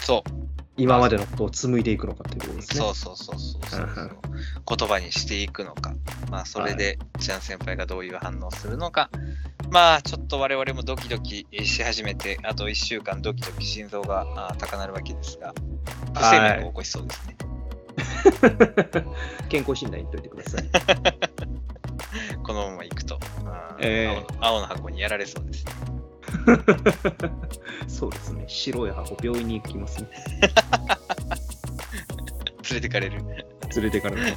[0.00, 0.30] そう、
[0.76, 2.80] 今までのことを紡いでいくのかっていうところですね。
[2.80, 4.10] そうそうそうそうそう
[4.76, 5.94] 言葉にしていくのか、
[6.30, 9.10] まあ、それで、ちゃん先輩がどういう反応するのか、
[9.70, 15.54] まあ、ちょっと我々もドキドキし始めて、あと1週間ドキドキ心臓が高鳴るわけですが、
[16.14, 17.36] 不整脈を起こしそうですね。
[19.48, 20.64] 健康診断言っといてください。
[22.42, 23.18] このまま行くと、
[23.80, 25.72] ええ青の箱にやられそうですね。
[27.88, 28.44] そうですね。
[28.46, 30.08] 白い箱、病院に行きますね。
[32.70, 33.22] 連れてかれる。
[33.74, 34.36] 連れてからね。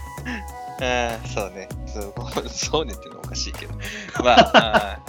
[0.82, 1.67] ああ、そうね。
[1.86, 3.74] そうそうねっていうのはおかしいけど。
[4.24, 5.00] まあ、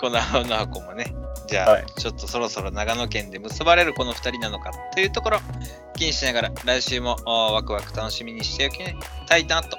[0.00, 1.14] この青の箱もね、
[1.46, 5.38] じゃあ、はいちょっとそろそろ長野県で結ばれるこの2人なのかというところ、
[5.96, 8.78] 気にしながら来週もワクワク楽しみにしておき
[9.26, 9.76] たいなと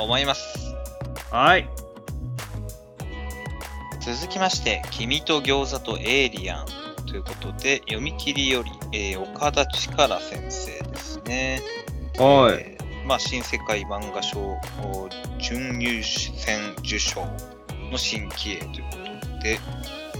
[0.00, 0.74] 思います。
[1.30, 1.68] はい。
[4.00, 6.66] 続きまして、君と餃子とエイリアン
[7.06, 11.62] ということで、読み切りより、えー岡田力先生ですね。
[12.18, 12.54] はい。
[12.54, 17.20] えーまあ、新世界漫画賞お準優先受賞
[17.90, 19.03] の新規鋭ということ
[19.44, 19.60] で、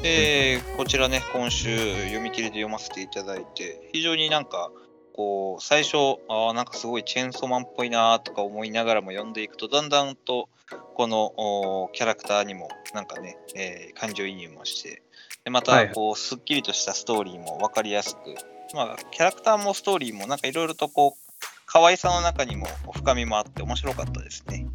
[0.02, 4.70] えーこちらね、今週読み切りで読ませていただいて、非常になんか、
[5.14, 5.96] こう、最初、
[6.28, 10.50] あーなんかすごいチェーンソーマンっぽいなとか思いながらも読んでいくと、だんだんと、
[10.94, 15.02] このおキャラクターにも、なんかね、えー感情移入もして、
[15.44, 18.34] でまた、はいこう、すっきりとしたストーリーも分かりやすく、
[18.74, 21.24] まあ、キャラクターもストーリーも、なんかいろいろとこう、
[21.64, 24.66] 可愛さの中にも深みもあって面白かったですね。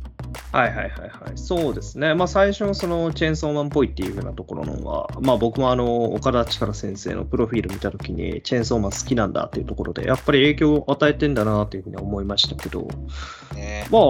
[0.51, 1.09] はいはいはいはい。
[1.35, 2.13] そうですね。
[2.15, 12.87] まあ最初のそのチェーンソーマンっぽいっていう風なところのは、まあ僕もあの岡田力先生のプロフィール見たときにチェーンソーマン好きなんだっていうところで、やっぱり影響を与えてんだなっていうふうに思いましたけど、
[13.55, 14.01] ねまあ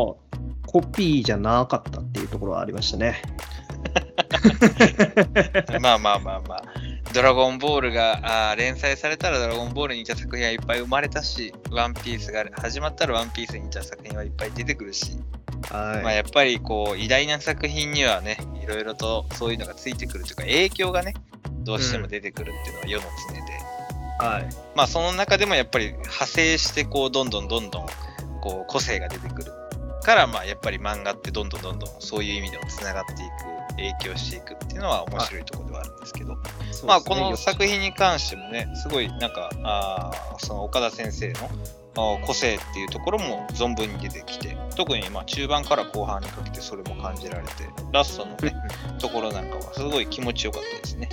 [0.68, 3.22] コピーじゃなかったっていうところはありましたね。
[5.82, 6.64] まあまあまあまあ。
[7.14, 15.18] ドラゴンボールがあー連載されたらドラゴンボールに似た作品はいっぱい生まれたし、ワンピースが始まったらワンピースに似た作品はいっぱい出てくるし、
[15.70, 16.04] はい。
[16.04, 21.14] まあやっぱりこう偉大な作品にはね、いろいろとそういうのがついてくるというか、影響がね、
[21.64, 24.50] どうしても出てくるっていうのは世の常で、はい。
[24.76, 27.86] まあその中でもやっぱり派生してこうどんどんどんどん
[28.42, 29.52] こう個性が出てくる
[30.04, 33.22] からまあやっぱり漫画ってどんどんどんどんそういう意味でもつながっていく
[33.72, 36.36] 影響していくっていうのは面白いところではあるんですけど、
[36.86, 41.50] まあこの作品に関してもねすごいなんかあーその岡田先生の
[41.96, 47.52] 個性っていうところも存分に出てきて特にまあ中盤から後半にかけてそれも感じられて
[47.92, 48.56] ラストのね
[49.00, 51.10] ところなんかはすごい気持ちよかったですね。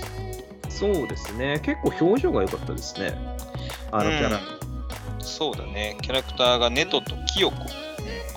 [0.69, 1.59] そうですね。
[1.63, 3.17] 結構表情が良かったですね。
[3.91, 4.37] あのキャラ。
[4.37, 4.57] うん
[5.27, 7.65] そうだね、キャラクターがネトとキヨコ、うんま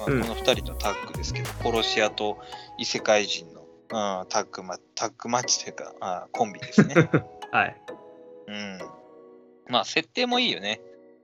[0.03, 2.38] あうんこの2人のタッグですけど、殺し屋と
[2.79, 6.94] 異世界人の、うんタッグマタッグマッチというか、あコンビですね。
[7.53, 7.76] はい。
[8.48, 8.79] うん、
[9.68, 10.81] まあ、設定もいいよね。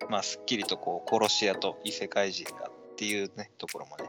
[0.09, 4.05] まあ、すっきりとこう殺し屋と異世界人がっていうね、ところもね。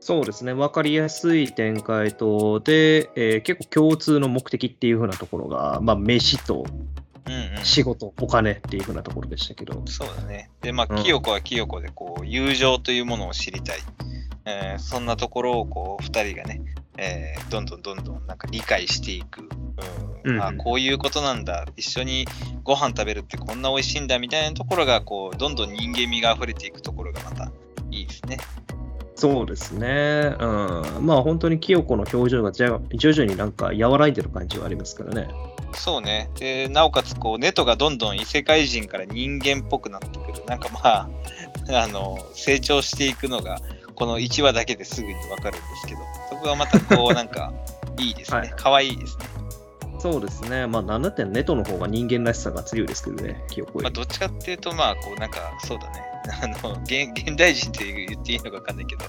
[0.00, 0.52] そうですね。
[0.52, 6.64] わかりやすい展開と、で、えー結構共通の目的っていう風なところが、まあ、飯と
[7.26, 7.64] うんうん。
[7.64, 9.82] 仕事、お金っていう風なところでしたけど。
[9.86, 10.50] そうだね。
[10.62, 13.78] で、まあ、うんキヨコはキヨコで、こう、友情というものを知りたい。
[14.46, 16.62] えーそんなところを、こう、二人がね、
[16.98, 19.40] えーどんどんどんどん、なんか理解していく。
[20.24, 21.64] うんうんあこういうことなんだ。
[21.76, 22.26] 一緒に
[22.64, 27.50] ご飯食べるってこんな美味しいんだみたいなところが、こう、どんどん人間味が溢れていくところがまた
[27.90, 28.36] いいですね。
[29.14, 30.36] そうですね。
[30.38, 30.46] う
[31.00, 31.06] ん。
[31.06, 35.28] まあ、本当に清子の表情がじゃ徐々になんか和らいでる感じはありますからね。
[35.74, 36.30] そうね。
[36.38, 40.44] で、なおかつ、こう、ネトがどんどん異世界人から人間っぽくなってくる。
[40.46, 41.08] なんかまあ、
[41.82, 43.58] あの、成長していくのが、
[43.98, 47.52] この1話だけですぐにわかるんですけど、そこがまたこう、なんか、
[47.98, 48.54] いいですはいね。
[48.56, 49.24] 可愛いですね。
[49.98, 50.68] そうですね。
[50.68, 53.94] まあ、なんだってネトの方が人間らしさが強いですけどね、清子よまあ、り。
[53.96, 56.02] どっちかっていうと、まあ、こう、なんか、そうだね。
[56.42, 59.04] あの、現現代人って言っていいのかわかんないけど、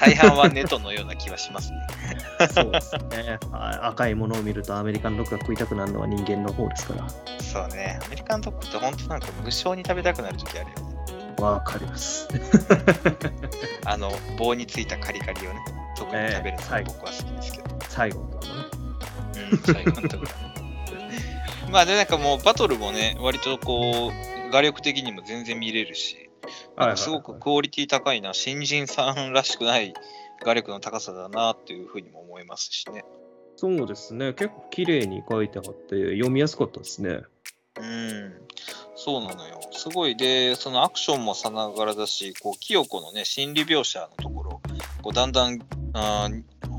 [0.00, 1.78] 大半はネトのような気はしますね。
[2.52, 3.38] そうですね。
[3.52, 7.06] はい赤いものを見るとアメリカンドッグが食いたくなるのは人間の方ですから。
[7.40, 8.00] そうね。
[8.04, 10.91] アメリカンドッグって本当なんか無償に食べたくなる時あるよね。
[11.38, 12.28] わかります。
[13.84, 15.60] あの、棒についたカリカリをね、
[15.96, 17.76] 特に食べるのがええ僕は好きですけど。
[17.88, 19.48] 最後のところね。
[19.50, 20.52] うん、最後のところね。
[21.70, 26.30] まあで、なんかもうバトルもね、割とこう、画力的にも全然見れるし、
[26.76, 29.94] なんかすごくクオリティ高いな、新人さんらしくない
[30.44, 33.04] 画力の高さだなっていうふうにも思いますしね。
[33.56, 34.32] そうですね。
[34.34, 37.22] 結構綺麗に書いてあって、読みやすかったですね。
[37.80, 38.32] うん、
[38.96, 39.60] そうなのよ。
[39.72, 40.16] すごい。
[40.16, 44.60] で、そのアクションもさながらだし、こう、清子のね、心理描写のところ、
[45.02, 45.58] こうだんだん
[45.94, 46.28] あ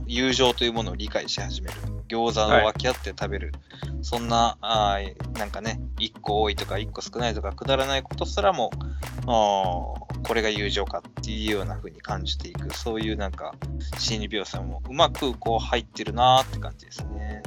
[0.07, 1.75] 友情というものを理解し始める。
[2.07, 3.53] 餃子を分け合って食べる。
[4.01, 4.99] そんな、あ
[5.37, 8.71] なんかね、1個多いとか1個少ないとか、くだらないことすらも、
[9.21, 13.55] あこれが友情かっていうような風に感じていく、そういうなんか、
[13.97, 17.41] 心理描写もうまくこう入ってるなーって感じですね。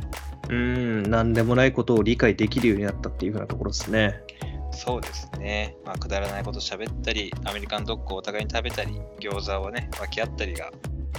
[0.49, 4.21] うん、なんでもないことを理解できるようになったっていうふうなところですね。
[4.73, 5.77] そうですね。
[5.85, 10.71] まあ、くだらないこと喋ったり、アメリカンドッグをお互いに食べたり、餃子をね、分け合ったりが、ま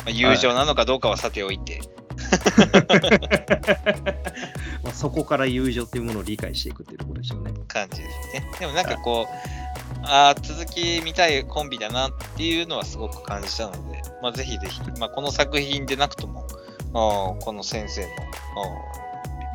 [0.07, 1.81] あ、友情なのかどうかはさておいて、
[4.83, 7.51] まあ、そこから友情っていうものを理解していくっていうところでしょうね。
[7.67, 8.51] 感じですね。
[8.59, 9.33] でもなんかこう、
[10.03, 16.45] ああ、続き見たいコンビだなっていうのはすごく感じたので、まあ、ぜひぜひ、まあ、この作品でなくとも、
[16.93, 18.07] この先生の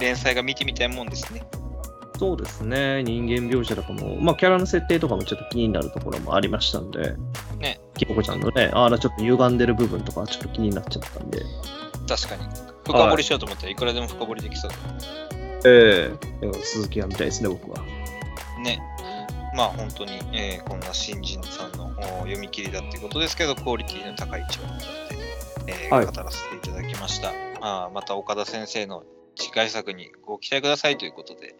[0.00, 1.42] 連載が見てみたいもんですね。
[2.18, 3.02] そうですね。
[3.02, 7.16] 人間描写とかも、まあ、キャラの設定とかもちょっと気になるところもありましたんで、
[7.58, 7.80] ね。
[7.96, 11.42] キココちゃんのね、あら、ちょっと歪んでる部分とかちょっと気になっちゃったんで、
[12.08, 12.44] 確かに。
[12.84, 14.76] 深掘りしようと思ったらいくらでも深掘りできそうだ
[15.64, 16.10] え
[16.42, 17.78] え続きが見たいですね、僕は。
[18.62, 18.80] ね。
[19.54, 24.86] まあ本当に、えーこんな新人さんのお読み切りだっていうことですけど、クオリティの高い一話になって、
[25.66, 27.32] えーはい語らせていただきました。
[27.60, 29.04] あーまた岡田先生の
[29.36, 31.54] 次回作にご期待くださいということで、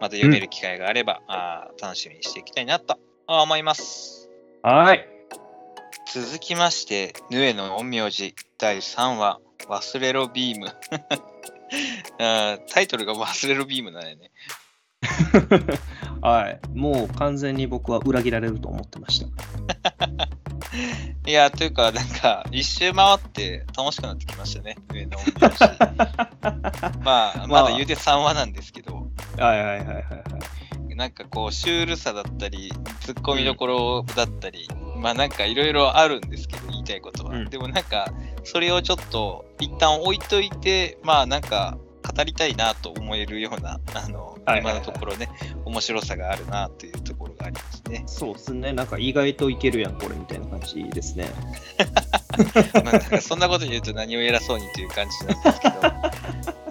[0.00, 4.30] また読める機会があれば、あー楽しみにしていきたいなと思います。
[4.62, 5.08] はい。
[6.12, 10.68] 続きまして、ヌエの陰陽師第3話、忘れろビーム。
[12.18, 14.30] あータイトルが忘れろビームだよね。
[16.22, 16.60] はい。
[16.74, 19.26] もう完全に僕は裏切られると思ってました。
[21.26, 25.18] いや、というか、なんか、一周回って楽しくなってきましたね、上の。
[27.02, 30.00] まあ、まだ言うて3話なんですけど、はいはいはいはいは
[30.90, 30.94] い。
[30.96, 37.34] なんかこう、シュールさだったり、ツッコミどころだったり、まあなんかいろいろあるんですけど、言いたいことは。
[37.34, 38.12] うんでもなんか、
[38.44, 41.78] それをちょっと一旦置いといて、まあなんか、
[42.12, 45.28] 語りたいなと思えるような、あの、はいはいはい今のところね、
[45.64, 48.02] 面白さがあるなというところがありますね。
[48.06, 48.72] そうですね。
[48.72, 51.28] なんか意外といけるやん、これみたいな感じですね。
[52.74, 55.74] まあ、なんかそんなこと言うと何を偉そうにという感じなんですけど、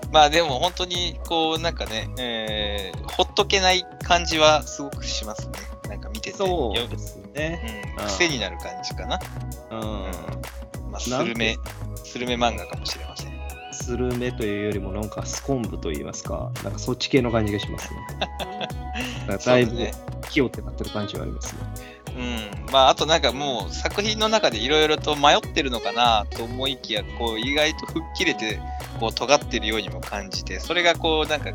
[0.11, 5.53] まあでも本当にこうなんかね、えーほっとけない感じはすごくしますね。
[5.89, 6.37] なんか見てて。
[6.37, 7.93] よそうですね。
[7.97, 9.19] うん、うん癖になる感じかな。
[9.71, 9.81] うん。
[10.91, 11.57] まあ、スルメ、
[11.95, 13.36] スルメ漫画かもしれません。
[13.77, 17.99] スルメというよりもなんかスコンブと言いますか、なんかそっち系の感じがしますね。
[19.27, 19.93] なんかだいぶね
[20.29, 21.61] 気をってなってる感じはありますね。
[22.17, 22.71] うん。
[22.71, 28.59] まああとなんかもう作品の中でいろいろと迷ってるのかなと思いきや、こう意外と吹っ切れて、
[28.99, 31.51] こう尖ってるようにも感じて、それがこうなんか、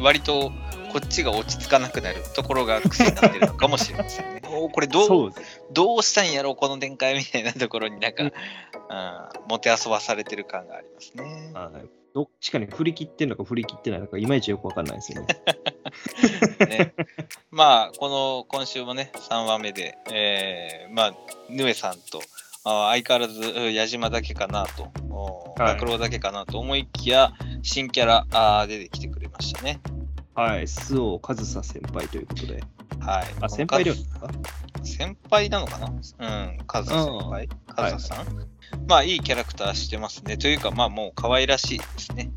[0.00, 0.52] 割と
[0.92, 4.39] こっちが落ち着かなくなるところが癖になってるのかもしれませんね。
[4.68, 5.32] これどう。
[5.72, 8.32] どうしたんやろうこの展開みたいなところになんか、うん、
[9.48, 11.52] もてあそばされてる感がありますね。
[11.54, 15.28] はいどっちかに振り切ってんのか振り切ってないのか、いまいちよくわかんないですよね。
[16.68, 16.94] ね
[17.52, 21.14] まあ、この今週もね、3話目で、えーまあ、
[21.48, 22.20] ヌエさんと、
[22.64, 29.78] あ相変わらずうん矢島だけかなと、おはいだけかなと思いきや、新キャラあー出てきてくれましたね。
[30.34, 30.66] はい。
[30.66, 32.62] 周防和沙先輩ということで。
[32.98, 33.26] はい。
[33.40, 34.32] あ、先輩ではでない
[34.82, 35.08] ですか？
[35.08, 35.88] 先輩なのかな？
[35.88, 37.48] うん、カズサ先輩。
[37.68, 38.26] カズサさん、
[38.88, 40.36] まあ、いいキャラクターしてますね。
[40.36, 42.30] というか、まあ、もう可愛らしいですね。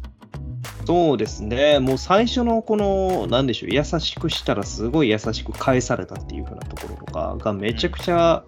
[0.86, 1.80] そうですね。
[1.80, 8.44] もう最初のこの、なんでしょう、優しくしたらすごい優しく返されたっていう風なところとかがめちゃくちゃ、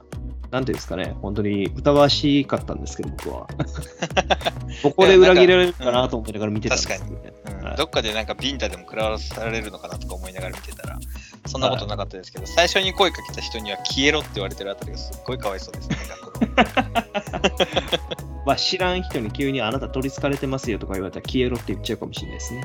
[0.52, 3.48] なんていうんですかね、本当に疑わしかったんですけど、僕は。
[4.84, 7.34] ここで裏切られるかなと思いながら見てたんですけどね。
[7.60, 10.98] うんはいどっかでなんかビンタでも食らわされるのかなとか思いながら見てたら、
[11.45, 16.55] そんなことなかったですけど、最初に声かけた人には消えろって言われてるあたりがすっごいかわいそうですね、学童
[18.45, 22.63] まあ、知らん人に急にあなた取りつかれてますよとか言われたら消えろって言っちゃうかもしれないですね。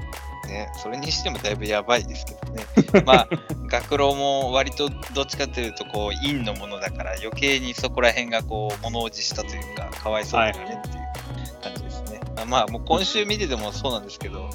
[0.50, 0.70] ね。
[0.76, 3.02] それにしてもだいぶやばいですけどね。
[3.06, 3.28] まあ、
[3.66, 12.20] 学郎も割とどっちかというと、こう、陰のものだから余計にそこら辺がこう、物おじしたというか、かわいそうだよねっていう感じですね。
[12.36, 14.50] あまあ、もう今週見ててもそうなんですけど、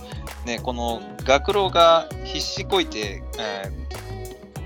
[0.46, 3.86] ね、この学郎が必死こいて、えー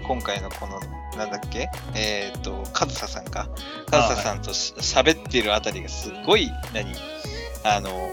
[0.10, 0.80] 今回のこの、
[1.16, 1.70] なんだっけ？
[1.95, 3.47] えっ、と、カズサさんか。
[3.91, 6.91] カズサさんとし喋ってるあたりがすごい、何？
[7.64, 8.10] あの、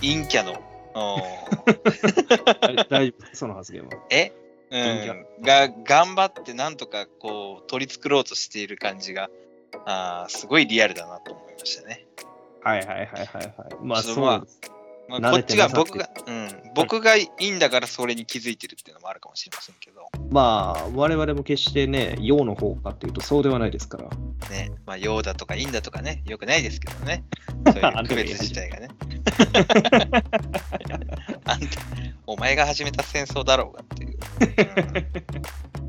[0.00, 0.54] 陰キャの、
[2.88, 3.90] 大丈夫、その発言は。
[4.08, 4.32] え？
[4.70, 9.30] う陰ん、が頑張ってなんとかこう取り繕ろうとしている感じが
[9.86, 12.06] あーすごいリアルだなと思いましたね。
[12.62, 13.54] はいはいはいはいはい。
[13.82, 14.60] まあそうです。
[15.08, 24.08] まあ、慣こっちが僕が、うん、僕がいいんだからそれに気づいてるっていうのもあるかもしれませんけど、まあ、我々も決してね、陽の方かっていうとそうではないですから。
[24.50, 27.24] ね、まあ、陽だとか陰だとかね、よくないですけどね、
[27.66, 28.88] そういう区別自体がね。
[31.44, 31.66] あんた、
[32.26, 34.18] お前が始めた戦争だろうがっていう。
[35.78, 35.83] う ん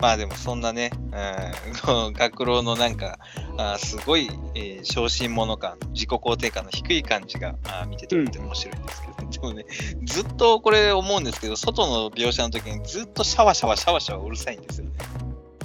[0.00, 3.18] まあでもそんなね、うん、 学郎のなんか、
[3.56, 9.66] あーすごい、えー小心者感、自己肯定感の低い感じがあー見てて面白いんですけど、 でもね、
[10.04, 14.92] ずっとこれ思うんですけど、外の描写の時にずっとシャワシャワシャワシャワうるさいんですよね。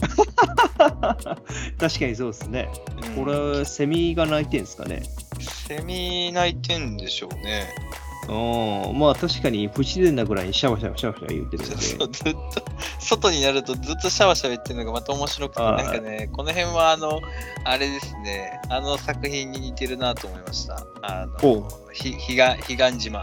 [1.80, 2.70] 確かにそうですね。
[3.16, 5.04] うんこれ、セミが鳴いてんですかね。
[5.68, 7.70] セミ鳴いてんでしょうね。
[8.28, 12.14] うん、まあ確かに不自然なぐらいにシャワシャワシャワシャワ言ってるそうので。
[12.14, 12.40] ずっと、
[13.00, 17.20] 外になるとずっとシャワシャワ言ってるのがまた面白くて、はいなんかね、この辺はあの、
[17.66, 20.86] あれですね、あの作品に似てるなと思いました。
[21.02, 23.22] あの、ひ、ひが、彼岸島。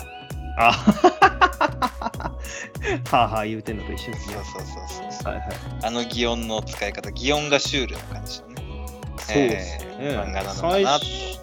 [0.59, 0.73] あ
[3.11, 4.35] はあはあ言うてんのと一緒ですね。
[4.35, 5.33] そうそうそうそう。
[5.33, 5.49] はいはい。
[5.85, 8.55] あの擬音の使い方、擬音がシュールな感じのね。
[9.19, 9.97] そうですね。
[10.01, 11.41] えー漫画なのか最なと初、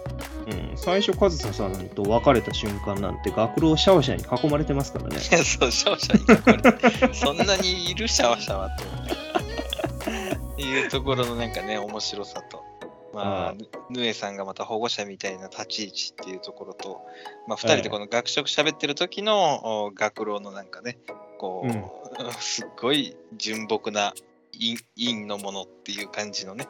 [0.48, 5.18] うん、最初、カズサさんと別れた瞬間なんて、学郎シャワシャワに囲まれてますからね。
[5.18, 10.62] そう、シャワシャワに囲まれて、そんなにいるシャワシャワと思って。
[10.62, 12.64] いうところのなんかね、面白さと。
[13.12, 17.00] まあ、ぬぬえさんがまた保護者みたいな立ち位置っていうところと、
[17.46, 20.98] まあ、二人でこの学食喋ってる時の、お学郎のなんかね、
[21.38, 24.14] こう、すっごい純朴な
[24.52, 26.68] 陰陰のものっていう感じのね、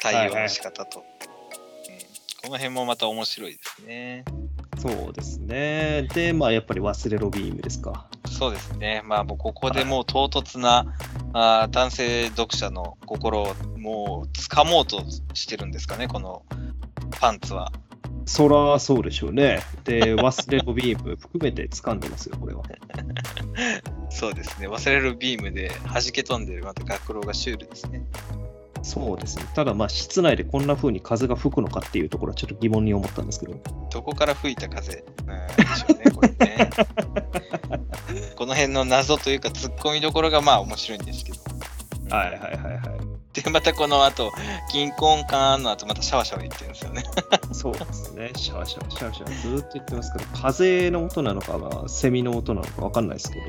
[0.00, 1.00] 対応の仕方と。
[1.00, 1.35] うん
[2.46, 4.24] この辺もまた面白いですね。
[4.78, 6.06] そうですね。
[6.14, 8.06] で、まあ、やっぱり忘れろビームですか。
[8.28, 9.02] そうですね。
[9.04, 10.86] まあもうここでもう唐突な、
[11.32, 15.02] あー男性読者の心をもう掴もうと
[15.34, 16.44] してるんですかね、この
[17.18, 17.72] パンツは。
[18.26, 19.62] そらそうでしょうね。
[19.82, 22.62] で、忘れろビーム 含めて掴んでますよ、これは。
[24.08, 24.68] そうですね。
[24.68, 28.04] 忘れるビームで弾け飛んでるまた学郎がシュールですね。
[28.86, 29.44] そうですね。
[29.52, 33.54] ただ、まあ、室内でこんな風に風が吹くのかっていうところはちょっと疑問に思ったんですけど。
[33.90, 36.70] どこから吹いた風、うん、でしょうね、これね。
[38.36, 41.38] この辺の謎というか、突っ込みどころがまあ面白いんですけど。
[42.14, 42.96] はいはいはいは
[43.34, 43.42] い。
[43.42, 44.32] で、またこの後、
[44.70, 47.02] 金婚感の後、またシャワシャワ言ってるんですよね。
[47.52, 48.30] そうですね。
[48.36, 53.44] シャワシャワシャワシャワずーっと言ってますけど、風の音なのか、まあ、セミの音なのかわかんないですけど。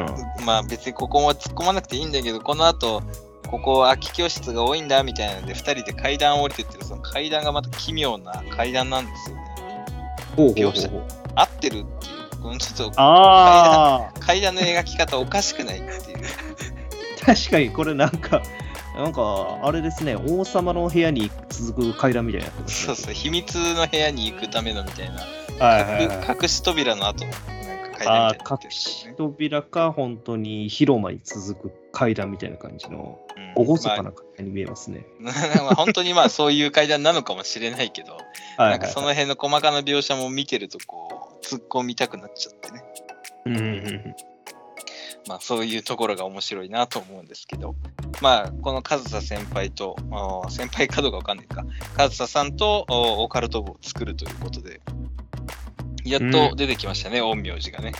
[0.00, 3.02] うん、で、まあ別にここも突っ込まなくていいんだけど、この後、
[3.50, 9.42] ここ空き教室が多いんだみたいなので、2人で階段を降りてってる、その階段がまた奇妙な階段なんですよね。
[10.36, 11.04] ほうほうほう。
[11.34, 12.96] 合ってるっていう、このちょっと
[14.20, 16.18] 階段の描き方おかしくないっていう。
[17.24, 18.42] 確かにこれなんか、
[18.96, 22.62] なんか、あれですね、王様の部屋に続く階段みたいになね。
[22.66, 26.26] そうそう、秘密の部屋に行くためのみたいな、はいはいはい。
[26.28, 27.24] 隠隠し扉の後
[28.06, 28.70] あ隠。
[28.70, 33.18] し扉か、本当に広間に続く階段みたいな感じの、
[33.56, 35.06] うん厳かな階段に見えますね。
[35.20, 38.18] まあ本当にまあそういう階段なのかもしれないけど、
[38.58, 42.84] なんかその辺の細かな描写も見てるとこう突っ込みたくなっちゃってね。
[43.46, 44.14] うん
[45.28, 47.74] まあそういうところが面白いなと思うんですけど、
[48.22, 49.96] まあこの上総先輩と、
[50.48, 51.64] 先輩かどうかわかんないか、
[51.96, 54.80] 上総さんとオカルト部を作るということで、
[56.04, 57.92] やっと出てきましたね、陰陽師がね。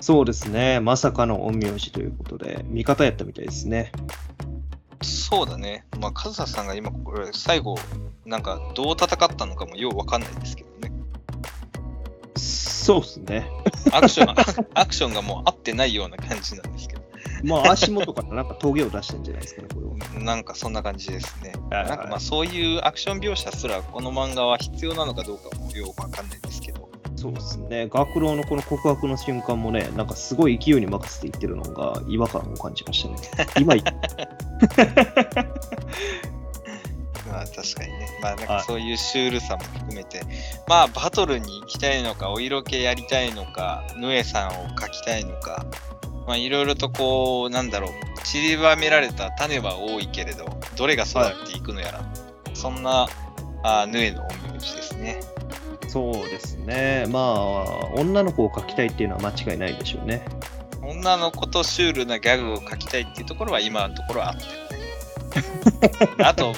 [0.00, 3.92] そうですね、まさかの陰陽師ということで、味方やったみたいですね。
[5.02, 5.84] そうだね。
[5.98, 7.76] まあ上総さんが今これ最後、
[8.24, 10.92] なんかどう戦ったのかもようわかんないですけどね。
[12.36, 13.48] そうですね。
[13.92, 14.34] アクション、
[14.74, 17.02] アクションがもう合ってないような感じなんですけど。
[17.44, 20.24] まあ、足元からなんか峠を出してんじゃないですかね、これは。
[20.24, 21.52] なんかそんな感じですね。
[21.70, 26.88] なんかまあそういうアクション描写すらこの漫画は必要なのかどうかもよくわかんないですけど。
[27.16, 27.88] そうですね。
[27.88, 33.48] 学郎のこの告白の瞬間もね、なんかすごい勢いに任せて言ってるのが違和感を感じましたね。
[33.60, 33.74] 今
[37.30, 38.08] まあ確かにね。
[38.20, 40.22] まあなんはいかそういうシュールさも含めて、
[40.68, 45.66] まあバトルに行きたいのか、お色気やりたいのか、ヌエさんを描きたいのか、
[46.26, 47.90] まあいろいろとこう、なんだろう、
[48.24, 50.44] 散りばめられた種は多いけれど、
[50.76, 52.04] どれが育っていくのやら、
[52.54, 53.08] そんな
[53.62, 55.20] あヌエの陰陽師ですね。
[55.88, 57.04] そうですね。
[57.08, 57.24] まあ、
[57.96, 60.24] 女の子を描きたいっていうのは間違いないでしょうね。
[60.82, 64.82] 女の子とシュールなギャグを描きたいっていうところは今のところはあってるね。
[66.24, 66.52] あと、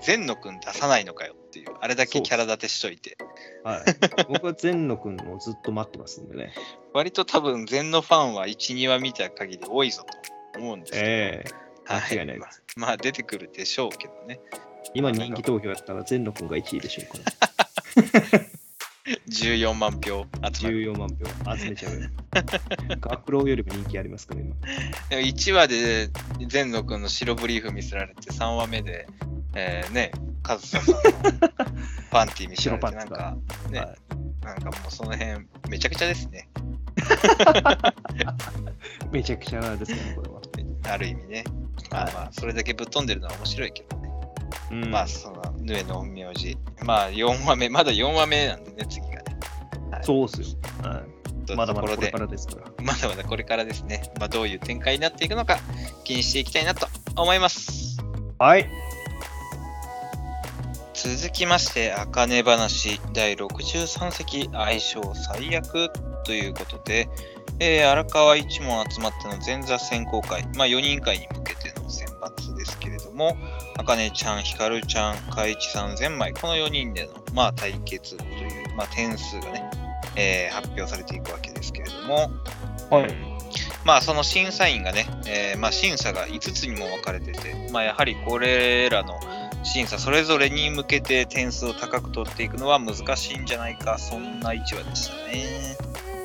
[0.00, 3.16] 善野くん出さないのかよっていう、あれだけキャラ立てしといて。
[3.62, 3.84] はい。
[4.28, 6.54] 僕は善野くんをずっと待ってますんでね。
[6.92, 10.04] 割と多分、善野ファンは1、2話見た限り多いぞ
[10.52, 12.62] と思うんですけど、ええは間違いないまあです。
[12.76, 14.40] まあ出てくるでしょうけどね。
[14.94, 17.18] 今人気投票やったら善野くんが1位でしょうか
[18.38, 18.40] ら。
[19.34, 20.92] 14万票集まる。
[20.92, 22.00] 14万票集めちゃうよ。
[23.00, 24.54] 学郎よりも人気ありますから、今。
[25.10, 26.10] でも1話で
[26.46, 29.06] 全野くんの白ブリーフ見せられて、3話目で、
[29.54, 30.12] えー、ね、
[30.42, 31.00] カズサさんの
[32.10, 33.36] パンティ 見せられて、なんか、
[33.70, 33.94] ね、はい
[34.44, 36.48] なんかもうその辺、めちゃくちゃですね。
[39.10, 40.40] めちゃくちゃですね、これは。
[40.92, 41.44] ある意味ね。
[41.90, 44.03] まあまあ、それだけぶっ飛んでるのは面白いけどね。
[44.70, 46.56] うんまあ、その、ヌエの陰陽師。
[46.84, 49.22] まあ、4話目、まだ4話目なんでね、次がね。
[50.02, 50.46] そうっすよ。
[50.82, 51.02] は
[51.46, 52.70] とい、まだまだこれからですから。
[52.82, 54.12] まだまだこれからですね。
[54.18, 55.58] まあ、どういう展開になっていくのか、
[56.04, 57.98] 気にしていきたいなと思います。
[58.38, 58.68] はい。
[60.94, 65.90] 続きまして、あかね話第63席相性最悪
[66.24, 67.08] ということで、
[67.60, 73.36] えー荒川一門集まっての前座選考会、まあ、4人会に向けての選抜ですけれども、
[73.76, 79.70] あかねちゃん、ひかるちゃん、かいちさん、ゼンマイ、この4人での、まあ、対決という、まあ、点数がね、
[80.16, 82.30] えー発表されていくわけですけれども、
[82.90, 83.14] はい。
[83.84, 89.18] まあその審査員がね、えーまあ審査が5つにも分かれてて、まあやはりこれらの
[89.62, 95.83] 審査それぞれに向けて点数を高く取っていくのは難しいんじゃないか、そんな1話でしたね。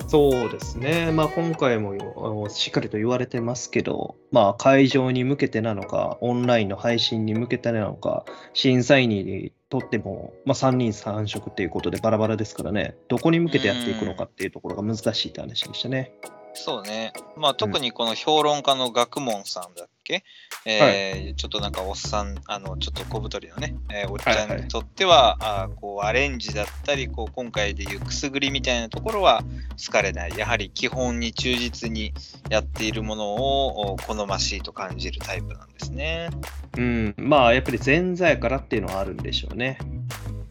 [0.09, 1.11] そうですね。
[1.11, 16.11] まあ今回もしっかりと言われてますけど、まあ会場に向けてなのか、オンラインの配信に向けてなのか、審査員にとっても、まあ3人3色っていうことでバラバラですからね、どこに向けてやっていくのかっていうところが難しいって話でしたね。
[16.55, 17.13] そうね。
[17.37, 20.23] まあ特にこの評論家の学問さんだっけ、
[20.65, 29.43] えーちょっとなんかおっさん、あの、ちょっと小太りのね、えーおっちゃんにとっては、あーこうアレンジだったり、こう今回でいうくすぐりみたいなところは
[29.85, 30.37] 好かれない。
[30.37, 32.13] やはり基本に忠実に
[32.49, 36.29] やっているものをお好ましいと感じるタイプなんですね。
[36.77, 39.77] うん、まあやっぱり前座やからっていうのはあるんでしょうね。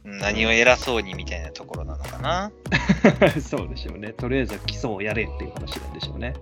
[0.05, 2.51] 何を偉そうにみたいなところなのかな？
[3.41, 4.13] そうでしょうね。
[4.13, 6.35] とりあえずは基礎をやれっていう話なんでしょうね。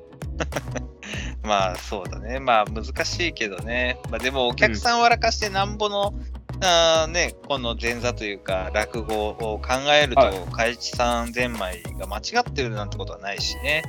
[1.43, 2.41] まあそうだね。
[2.41, 3.99] まあ難しいけどね。
[4.11, 6.15] まあでもお客さん笑かしてなんぼの、
[6.63, 13.83] あーね、この前座というか落語を考えると、はいかいちさんゼンマイが間違ってるなんてことはないしね。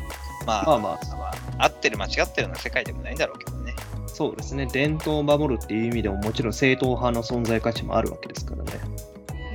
[0.46, 1.26] まあ、まあまあ、ま
[1.60, 3.76] あ合ってる間違ってるような世界でもないんだろうけどね。
[4.08, 4.66] そうですね。
[4.66, 8.72] 伝統を守るっていう意味でももちろん正統派の存在価値もあるわけですからね。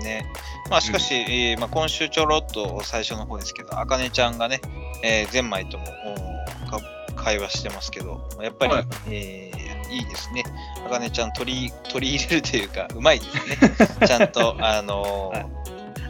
[0.03, 0.26] ね。
[0.70, 4.61] まあしかし、えーまあ、今週ちょろっと最初の方ですけど、あかねちゃんがね、
[5.03, 5.84] えー、ゼンマイとも
[7.22, 9.62] 会話してますけど、やっぱり、はいえー
[9.92, 10.42] いいですね。
[10.86, 13.76] あかねちゃん取り取り入れるというか、うまいですね。
[14.06, 15.62] ちゃんと、あのーはい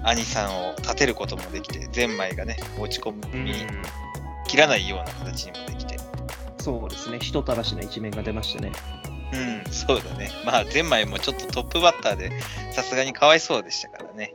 [0.05, 3.55] 兄さんを立てることもできて、ゼンマイがね、落ち込み
[4.49, 5.97] 切らないような形にもできて。
[6.59, 7.19] そうですね。
[7.21, 8.73] 人たらしな一面が出ましたね。
[9.33, 10.31] うん、そうだね。
[10.45, 12.33] まあ、ゼンマイもちょっとトップバッターで、
[12.73, 14.35] さすがにかわいそうでしたからね。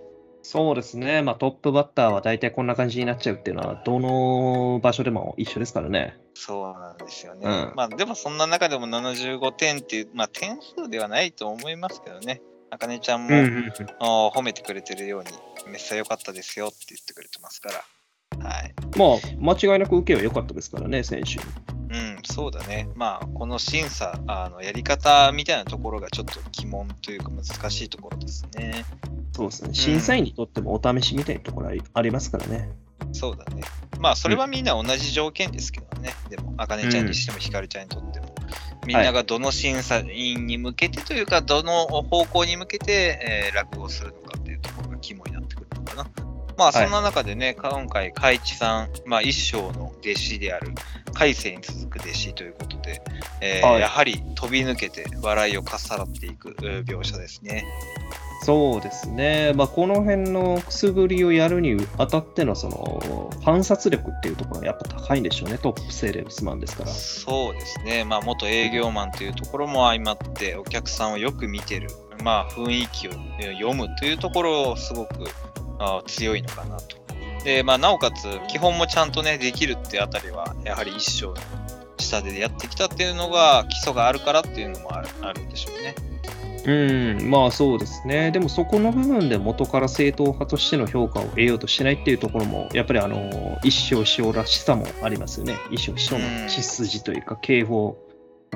[0.49, 1.21] そうですね。
[1.23, 6.17] まあトップバッターは大体こんな感じになっちゃうっていうのは、どの場所でも一緒ですからね。
[6.35, 7.45] そうなんですよね。
[7.45, 12.41] うんまあでもそんな中でも75点っていう、まあ点数ではないと思いますけどね。
[12.69, 15.31] あかねちゃんも、あー褒めてくれてるように、
[15.69, 18.47] めっちゃ良かったですよって言ってくれてますから。
[18.49, 18.73] はい。
[18.97, 21.41] まあ、間違いなく受けは良かったですからね、選手。
[21.89, 22.89] うん、そうだね。
[22.95, 28.85] まあ、この審査、あのやり方みたいなところがちょっと疑問というか難しいところですね。
[29.31, 29.69] そうですね。
[29.73, 32.69] 審査員にとってもお試しみたいなところありますからね。
[33.13, 33.63] そうだね。
[33.99, 36.13] まあ、それはみんな同じ条件ですけどね。
[36.29, 38.35] でも、あかねちゃんにしても、ひかるちゃんにとっても。
[38.85, 46.26] みんながどの審査員に向けてというか、どの方向に向けて、えー落語をするのかっていうところが肝になってくるのかな。
[46.57, 50.71] まあ、はいそんな中でね、今回、海一さん、まあ、一生の弟子である、
[51.13, 53.01] 海星に続く弟子ということで、
[53.41, 57.65] えーはいやはり飛び抜けて笑いをかっさらっていくえー描写ですね。
[58.43, 59.51] そうですね。
[59.55, 65.57] まあ、この辺のくすぐりをやるにあたってのその観察力っていうところがやっぱ高いんでしょうね。
[65.57, 66.89] トップセーレスマンですから。
[66.89, 71.89] そうですね、まあ、元営業マンというところも相まって、お客さんをよく見てる、
[72.23, 75.25] まあ、雰囲気をえー読むというところ、すごく
[75.79, 76.97] あ強いのかなと。
[77.43, 81.35] で、まあ、なおかつ、基本もちゃんとね、できるってあたりは、やはり一生の
[81.97, 85.95] 下でやってきたっていうのが、基礎があるからっていうのもあるあるんでしょうね。
[86.65, 88.31] うん、まあそうですね。
[88.31, 95.55] でもそこの部分で元から正統派としての評価を得ようとしないっていうところも、やっぱりあの、一生師匠らしさもありますよね。
[95.71, 98.06] 一生師匠の血筋というか、警報を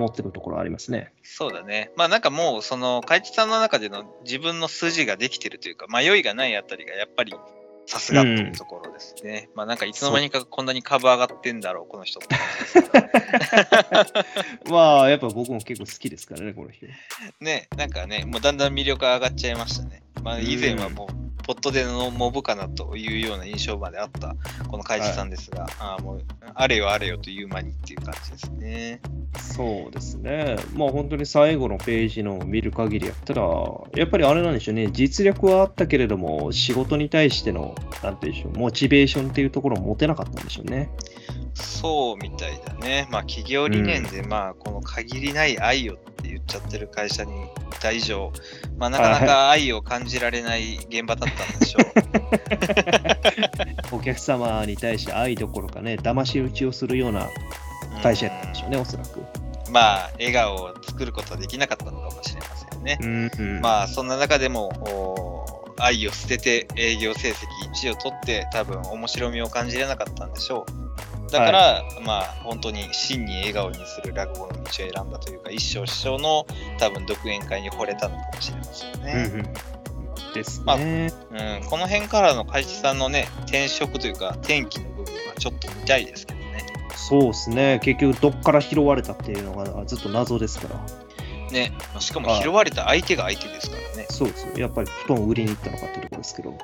[0.02, 1.14] 持ってるところありますね。
[1.24, 1.92] そうだね。
[1.96, 7.34] まあなんかもう、その、海地さんの中での自分の筋ができてるというか、迷いがないあたりが、やっぱり、
[7.88, 9.50] さすがっていうところですね。
[9.56, 12.36] まあなんか、いつの間にかこんなに株上がってんだろう、この人って。
[14.70, 16.86] まあ、やっぱ僕も結構好きですからね、この人。
[17.40, 20.04] ね、なんかね、もうだんだん魅力が上がっちゃいましたね。
[20.24, 24.36] まあ以前はもう、ポットでのモブかなというような印象まであった
[24.68, 26.22] この海地さんですが、あーもう
[26.54, 29.02] あれよあれよという間にっていう感じですね。
[29.38, 30.58] そうですね。
[30.74, 33.44] まあ本当に最後のページの見る限りやったら、
[33.96, 40.90] やっぱりあれなんでしょうね、実力はあったけれども、仕事に対しての、なんていうんでしょう、モチベーションっていうところを持てなかったんでしょうね。
[41.54, 43.08] そうみたいだね。
[43.12, 47.48] まあ企業理念で、まあこの限りない愛をって言っちゃってる会社にい
[47.80, 48.32] た以上、
[48.78, 51.80] まあなかなか愛を感じられない現場だったんでしょ
[53.92, 53.96] う。
[53.96, 57.30] お客様に対して愛どころかね、騙し討ちをするような
[58.02, 59.20] 会社やったんでしょうね、おそらく。
[59.20, 63.00] うんまあ笑顔を作ることはできなかったのかもしれませんね。
[63.02, 63.62] うん、うん。
[63.62, 71.11] まあそんな中でもお愛を捨てて営業成績1位を取って多分面白みを感じれなかったんでしょう。
[71.32, 76.46] だから、まあ本当に真に笑顔にする落語の道を選んだというか一生師匠の
[76.78, 79.54] 多分独演会に惚れたのかもしれませんうんね。
[80.28, 81.12] うん、ですまあね。
[81.32, 86.66] うん、この辺からの海地さんのね転職というか転機の部分はちょっと見たいですけどね。
[86.96, 87.80] そうですね。
[87.84, 90.86] 結局、どっから拾われたっていうのがずっと謎ですから。
[91.52, 94.08] ね、しかもはい拾われた相手が相手ですからね。
[94.10, 94.58] そうですよ。
[94.58, 96.58] やっぱり布団を売りに行ったのかっていうところですけど。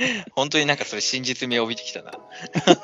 [0.34, 2.12] 本当になんかそれ真実味を帯びてきたな。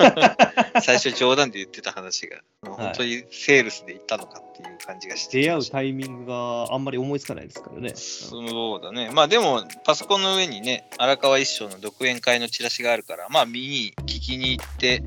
[0.83, 5.65] 最初冗談で言ってた話が、本当にセールスで言ったのかっていう感じがしてき出会う。
[5.65, 7.93] タイミングがあんまり思いつかないですからね。
[7.95, 9.11] そうだね。
[9.13, 15.03] まあでも、パソコンの上にね、荒川一生の独演会のチラシがあるから、まあ見に、聞きに行って、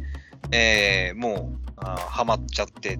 [0.51, 2.99] えーもう、あーハマっちゃって、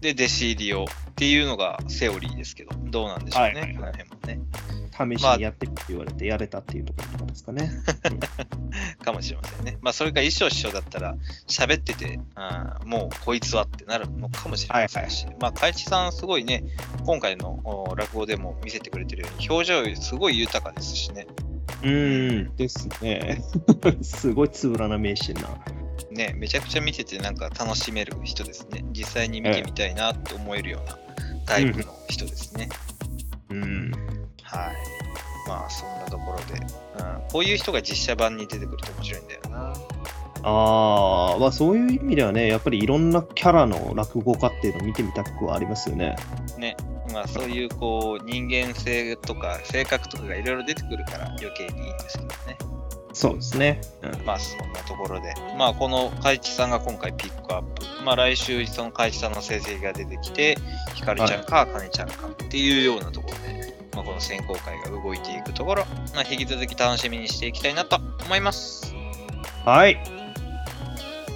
[0.00, 4.40] で、弟子入りをっていうのがセオリーですけど、どうなんでしょうね、はいはいはいこの辺もね。
[4.94, 7.70] 試しにやってって言われてやれたっていうところとかですかね。
[9.04, 9.78] かもしれませんね。
[9.80, 11.16] まあ、それが一生師匠だったら、
[11.48, 16.64] 喋ってて、あーもうこいつはってなるのかもしれませんし、まあ、海地さん、すごいね、
[17.04, 21.26] 今回のお落語でも見せてくれてるように、表情すごい豊かですしね、
[21.82, 23.42] うーん、ですね。
[24.02, 25.48] すごいつぶらな名してんな。
[26.10, 28.84] ね、めちゃくちゃ見てて、なんか楽しめる人ですね。
[28.92, 31.03] 実際に見てみたいなって思えるような
[31.46, 32.68] タイプの人ですね。
[33.50, 33.92] うん。
[34.42, 34.94] はい。
[35.46, 39.74] まあ、そんなところで、うん、こういう人が実写版に出てくると面白いんだよな。
[40.46, 46.16] ああ、まあそういう意味ではね、やっぱりいろんなキャラの落語家っていうのを見てみたくはありますよね。
[46.58, 46.76] ね、
[47.12, 52.73] まあそういうこう人間性とか性格とかがいろいろ出てくるから余計にいいんですけどね。
[53.14, 53.80] そうですね。
[54.02, 60.58] うん、まあそんなところで、まあこの海地さんが今回ピックアップ、まあ来週その海地さんの成績が出てきて、
[60.94, 68.92] ひかるちゃんか、かねちゃんかっていうようなところで、まあこの選考会が動いていくところ、まあ引き続き楽しみにしていきたいなと思います。
[69.64, 69.96] はい。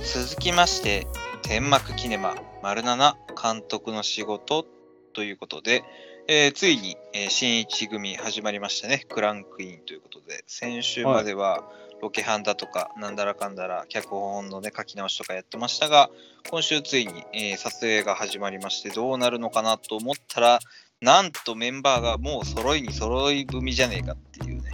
[0.05, 1.07] 続きまして、
[1.43, 4.67] 天幕キネマ丸7監督の仕事
[5.15, 5.85] ということで、
[6.31, 9.07] えーついに、えー新一組始まりましたね。
[9.09, 11.65] クランクインということで、先週までは
[12.03, 16.11] ロケハンだとか、なんだらかんだら脚本のね、書き直しとかやってましたが、
[16.51, 20.59] 今週ついに、えー撮影が始まりまして、どうなるのかなと思ったら、
[21.01, 24.73] なんとメンバーがもう揃いに揃い踏みじゃねえかっていうね。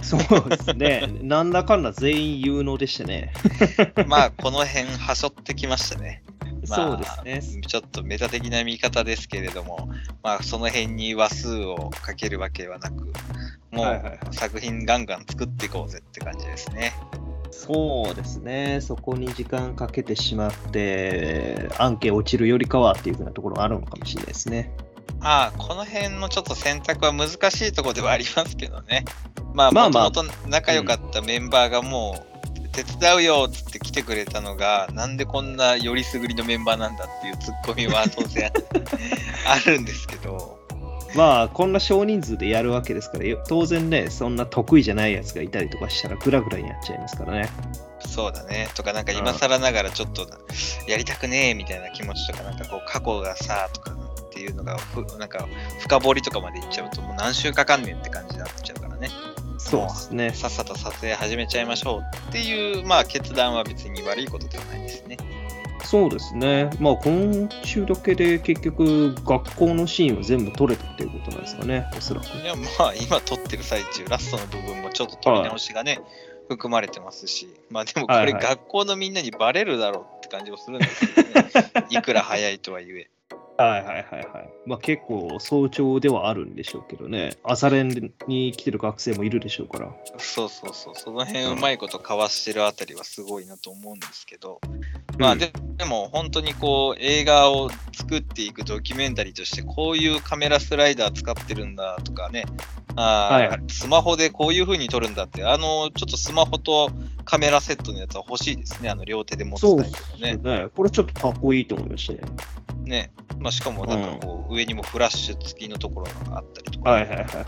[0.00, 1.08] そうですね。
[1.22, 3.32] なんだかんだ全員有能でしたね。
[4.06, 6.22] まあ、この辺、はしょってきましたね。
[6.68, 7.62] まあそうですね。
[7.62, 9.88] ちょっとメタ的な見方ですけれども、
[10.22, 13.12] まあ、その辺に話数をかけるわけはなく、
[13.70, 16.92] もう作品ガンガン作っていこうぜって感じですね。
[17.50, 18.80] そうですね。
[18.80, 24.72] そこに時間かけてしまって、案件落ちるよりかはっていうふうなところがあるのかもしれないですね。
[25.20, 29.04] ああ、この辺のちょっと選択は難しいところではありますけどね。
[29.54, 32.33] まあ、まあまあもともと仲良かったメンバーがもう、
[32.74, 38.50] 手伝うよっつって来てくれたのが、なんでこんなよりすぐりのメンバーなんだっていうツッコミは 当然
[39.46, 40.58] あるんですけど、
[41.14, 47.48] まあ、こんな少人数でやるわけですから、よ当然ね、そんな得意じゃないやつがいたりとかしたら、グラグラになっちゃいますからね。
[48.00, 48.68] そうだね。
[48.74, 50.26] とか、なんか今更ながらちょっと
[50.88, 55.46] やりたくねえみたいな気持ちとか、なんかこう過去がさ、とかっていうのがふ、なんか
[55.80, 59.08] 深掘りとかまでいっちゃうと、もう何週かかんねんって感じになっちゃうからね。
[59.58, 60.30] そうですね。
[60.34, 65.16] さっさと撮影始めちゃいましょうっていう、まあ決断は別に悪いことではないですね。
[65.84, 66.70] そうですね。
[66.80, 72.24] まあ、今週だけで結局、学校のシーンを全部撮れたっていうことなんですかね、おそらく。
[72.24, 76.00] いや、まあ今撮ってる最中、ラストの部分もちょっと撮り直しがね、
[76.48, 81.50] 含まれてますし、まあでもこれはいはい学校のみんなにバレるだろうって感じもするんですけどね。
[81.90, 83.08] いくら早いとはいえ。
[83.56, 84.50] はいはいはいはい。
[84.66, 87.88] まあ結構早朝ではあるんでしょうけどね、朝練
[88.26, 89.92] に来てる学生もいるでしょうから。
[90.18, 94.60] そうそうそう、その辺うまいことかわしてるあたりはすごいなと思うんですけど、
[95.18, 102.44] まあででも本当にこう映画を作っていくドキュメンタリーとしてこういうカメラスライダー使ってるんだとかね、
[102.96, 106.90] あーはいはいスマホでこういう風に撮るんだって、あの、ちょっとスマホと
[107.24, 108.90] カメラセットのやつは欲しいですね。
[108.90, 110.62] あの、両手で持つタイプのね。
[110.62, 110.68] ね。
[110.74, 112.20] これちょっとかっこいいと思いましたね。
[112.84, 113.10] ね。
[113.44, 116.90] まあ、しかも、なんかこう、上にもフラッシュ付きのところがあったりとか。
[116.90, 117.44] はいはいはいはい。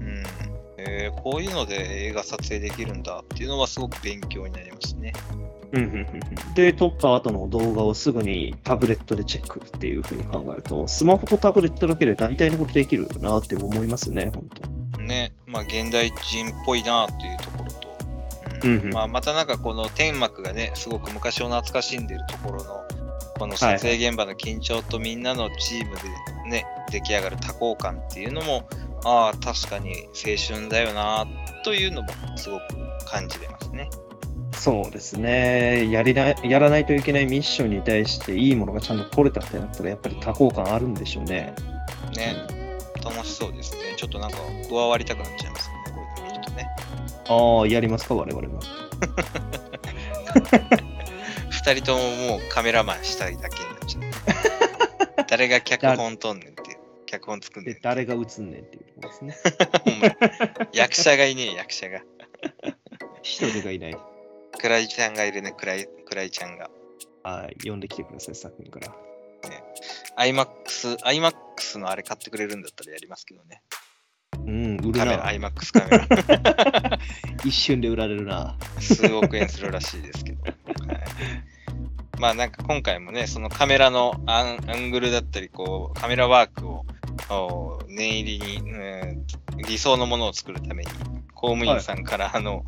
[0.00, 0.22] うん。
[0.78, 5.12] えーこういうので映画撮影できるんだっていうのはすごく勉強になりますね。
[5.72, 14.48] うんうんうんうんで、撮った後の動画をすぐにタブレットでチェックっていうふうに考えると、スマホとタブレットだけで大体のことできるなって思いますね、本
[14.94, 15.02] 当。
[15.02, 15.32] ね。
[15.46, 17.88] まあ、現代人っぽいなっていうところと。
[18.64, 22.87] うんうんまあ、またなんかこの天幕がね、すごく昔を懐かしんでるところの、
[23.38, 26.02] この撮影現場の緊張とみんなのチームで
[26.50, 28.68] ね、出来上がる多幸感っていうのも、
[29.04, 31.26] ああ、確かに青春だよな
[31.64, 32.64] というのもすごく
[33.06, 33.88] 感じれますね。
[34.52, 36.30] そうですねやりな。
[36.42, 41.54] やらないといけないミッションに対していいものがちゃんと撮れたってなったら、やっぱり多幸感あるんでしょうね。
[42.16, 42.36] ね。
[43.04, 43.94] 楽しそうですね。
[43.96, 46.68] ちょっとなんか加わりたくなっちゃいますよね、こういうの見るとね。
[47.28, 48.60] ああ、やりますか、我々も。
[51.68, 55.26] 二人とももうカメラマンしたいだけになっちゃう。
[55.28, 56.78] 誰が脚本撮んねんっていう。
[57.04, 59.36] 脚本作んねんで誰が映んねんっていうとですね。
[59.84, 60.14] ほんまに
[60.72, 62.00] 役者がいねえ、役者が。
[63.20, 63.98] 一人がいない。
[64.58, 66.70] クライちゃんがいるね、クライクライちゃんが。
[67.22, 68.96] はい、呼んできてください、作品から。
[70.16, 73.60] IMAX、IMAX のあれ買ってくれるんだったらやりますけどね。
[74.38, 75.24] うん、売るカメラ、な。
[75.32, 76.98] IMAX カメラ。
[77.44, 78.56] 一瞬で売られるな。
[78.80, 80.42] 数億円するらしいですけど。
[80.42, 80.54] はい、
[82.18, 86.84] まあなんか今回もね、そのカメラのアングルだったり、こう、カメラワークを
[87.30, 89.26] お念入りに、うん
[89.66, 90.90] 理想のものを作るために、
[91.34, 92.64] 公務員さんから、あの、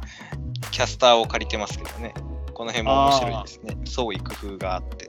[0.72, 2.12] キャスターを借りてますけどね。
[2.52, 3.78] この辺も面白いですね。
[3.84, 5.08] 創意工夫があって。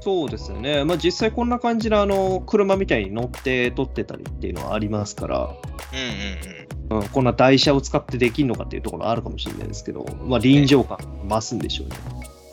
[0.00, 0.84] そうですよね。
[0.84, 7.02] まあ実際こんな感じであの車みたいに乗って撮ってたりっていうのはありますから、うんうんうん。
[7.02, 10.98] うん、こんな台車を使ってできるのかっていうところはあるかもしれないですけど、まあ臨場感
[11.28, 11.96] 増すんでしょうね。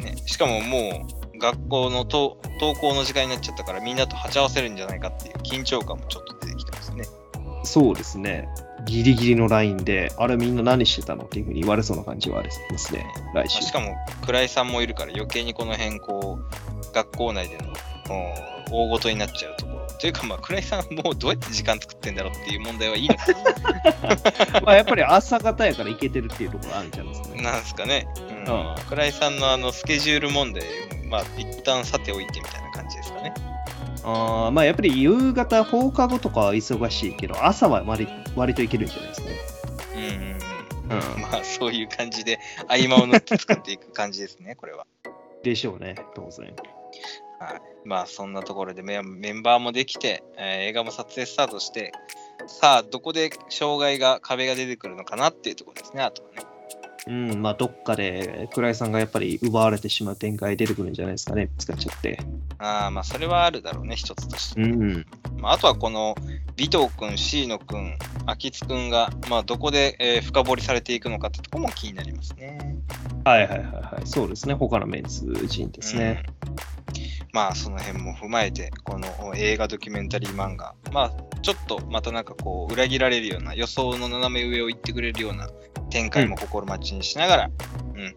[0.01, 7.05] ね、しかももう学校のと登校の時間になっちゃったからみんなと鉢合わせるんじゃないかっていう緊張感もちょっと出てきてますね。
[7.63, 8.47] そうですね。
[8.85, 13.61] ギリギリのラインで、あれみんな何してたのっていうふうに言われそうな感じはありますね、来まあ週。
[13.61, 13.95] しかも
[14.25, 17.65] 倉井さんもいるから余計にこの辺こう学校内での
[18.71, 19.70] 大ごとになっちゃうと。
[20.01, 23.21] というかまあ倉井さんもうどうやって時間作ってんだろうっていう問題はいいのか
[24.65, 27.43] まあやっぱり朝方やから行けてるっていうところあるんじゃないですかね。
[27.43, 28.07] ななんですかね。
[28.17, 30.63] うんうん倉井さんのあのスケジュール問題
[31.05, 33.31] まあ一旦さておいてみたいな感じですかね。
[34.03, 39.35] あーまあやっぱり夕方、放課後とかは忙しいけど、朝は割割といけるんじゃないですかね。
[39.93, 41.15] うんうんうん。
[41.15, 44.87] うん まあそういう感じで合間を縫って作っていく感じですね、これは。
[45.43, 46.55] でしょうね、当然。
[47.41, 51.91] はい、まあそんなところでメンバーもできて、えー映画も撮影スタートして、
[52.45, 56.50] さあどこで障害が、壁が出てくるのかなっていうところですね、あとはね。
[57.07, 62.19] うん、まあどっかで倉井さんがやっぱり奪われてしまう展開出てくるんじゃないですかね、使っちゃって。
[62.59, 64.61] ああまあそれはあるだろうね、一つとして。
[64.61, 65.05] うん。
[65.37, 66.11] まあ、あとはこの
[66.59, 67.97] 尾藤君、椎野君、
[68.27, 72.77] 秋津君が、まあ、どこで、えー深掘りされていくのかってところも気になりますね。
[73.25, 74.07] はいはいはいはい。
[74.07, 76.23] そうですね、他のメンツ陣ですね。
[76.45, 76.47] う
[76.77, 76.81] ん
[77.33, 85.49] まあその辺も踏まえて、この映画ドキュメンタリー漫画、まあちょっとまたなんかこう裏切られるような予想の斜め上を行ってくれるような
[85.91, 88.15] 展開も心待ちにしながら、うん、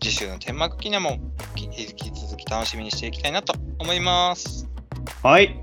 [0.00, 1.18] 次週の天幕記念も
[1.56, 4.68] 引き続き楽しみにしていきたいなと思います。
[5.22, 5.60] はい。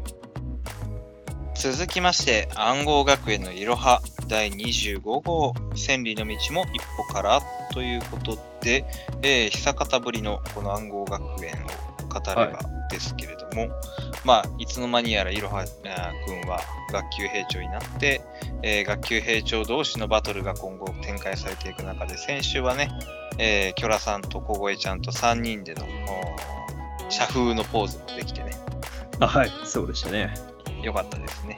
[1.56, 7.42] 続きまして、暗号学園のいろは第25号、千里の道も一歩から
[7.72, 8.86] ということで、
[9.22, 12.60] えー久方ぶりのこの暗号学園を語れば
[12.90, 13.43] ですけれども、
[14.26, 15.66] まあ、いつの間にやらいろは
[16.26, 16.60] 君は
[16.92, 18.22] 学級兵長になって、
[18.62, 22.90] えー学級兵長同士のバトルが今後展開されていく中で、先週はね、
[23.38, 28.52] えーキョラさんと小声ちゃんと3人でのお社風のポーズもできてね、
[29.20, 30.34] あはい、そうでしたね。
[30.82, 31.58] よかったですね。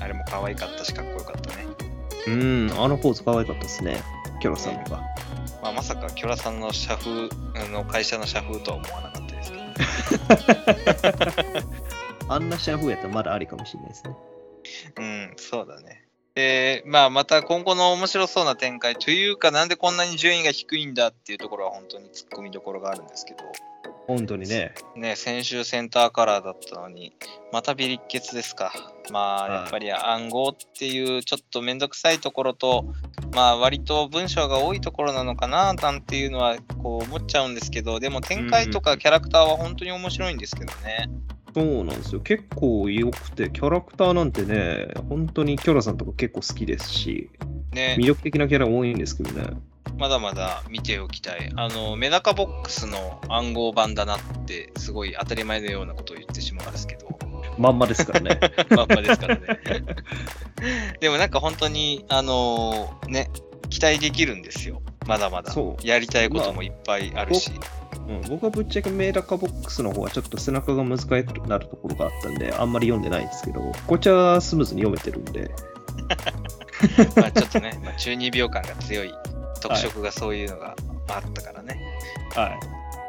[0.00, 1.66] あれも可愛かったし、かっこよかったね。
[2.26, 4.02] うん、あのポーズ可愛かったですね、
[4.40, 5.02] キョロさんが。
[5.62, 9.29] まあ、まさか、キョラさんの社風、あの会社の社風とは思わなかった。
[12.28, 14.16] あんなシャフやったらまだありかもしれないですね。
[14.96, 16.04] うん、そうだね。
[16.34, 23.44] で、まあ、また今後の面白そうな展開というか、なんでこんなに順位が低いんだっていうところは本当に突っ込みどころがあるんですけど、
[24.06, 24.74] 本当にね。
[24.96, 27.12] ね、先週センターカラーだったのに、
[27.52, 28.72] またビリッケツですか。
[29.10, 32.84] まあ、はいやっぱり暗号っていうちょっとめんどくさいところと、
[33.34, 41.08] まあ、割と文章が多いところなのかななんていうのはこう思っちゃうんですけど、でも展開とかキャラクターは本当に面白いんですけどね。
[41.54, 42.20] そうなんですよ。
[42.20, 47.30] 結構良くて、キャラクターなんてね、本当にキョラさんとか結構好きですし、
[47.72, 49.56] ね魅力的なキャラ多いんですけどね。
[49.98, 51.52] まだまだ見ておきたい。
[51.56, 57.18] あの、メダカボックスの暗号版だなって、すごい当たり前のようなことを言ってしまうんですけど、
[57.58, 58.40] まんまですからね。
[58.70, 59.42] まんまですからね。
[61.00, 63.30] でもなんか本当に、あのね、
[63.68, 64.80] 期待できるんですよ。
[65.06, 65.76] まだまだそ。
[65.82, 67.52] うやりたいこともいっぱいあるし。
[68.08, 71.14] うん、僕はぶっちゃけメダカボックスの方はちょっと背中が難しく
[71.46, 75.50] なるところがあったんで、あんまり読んでないんですけど、こっちはスムーズに読めてるんで、
[77.16, 79.14] まあちょっとね、まあ、中二病感が強い
[79.60, 80.74] 特色がそういうのが
[81.08, 81.80] まああったからね。
[82.34, 82.60] はい。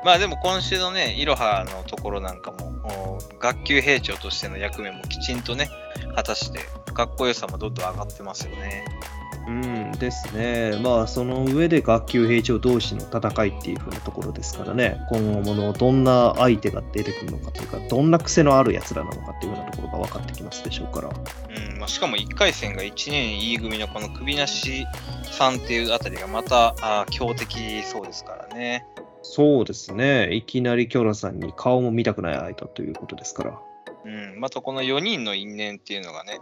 [0.03, 5.69] まあでも今週のね、いろはのところなんかも、お学級兵長としての役目もきちんとね、
[6.15, 6.59] 果たして、
[6.93, 8.83] かっこよさもどんどん上がってますよね。
[9.47, 10.77] うんですね。
[10.81, 21.09] まあ、その上で学級兵長同士の戦いっていう風なところですからね、今後のどんな相手が出てくるのかというか、どんな癖のある奴らなのかっていうようなところが分かってきますでしょうから。
[21.09, 24.85] うんまあ、しかも1回戦が1年 E 組のこの首なし
[25.23, 28.85] さんっていうあたりがまたあー強敵そうですからね。
[29.23, 30.33] そうですね。
[30.33, 33.59] いきなりキョラさんに顔も見たくない相手ということですから。
[34.03, 36.39] うん、またこの4人の因縁っていうのがね、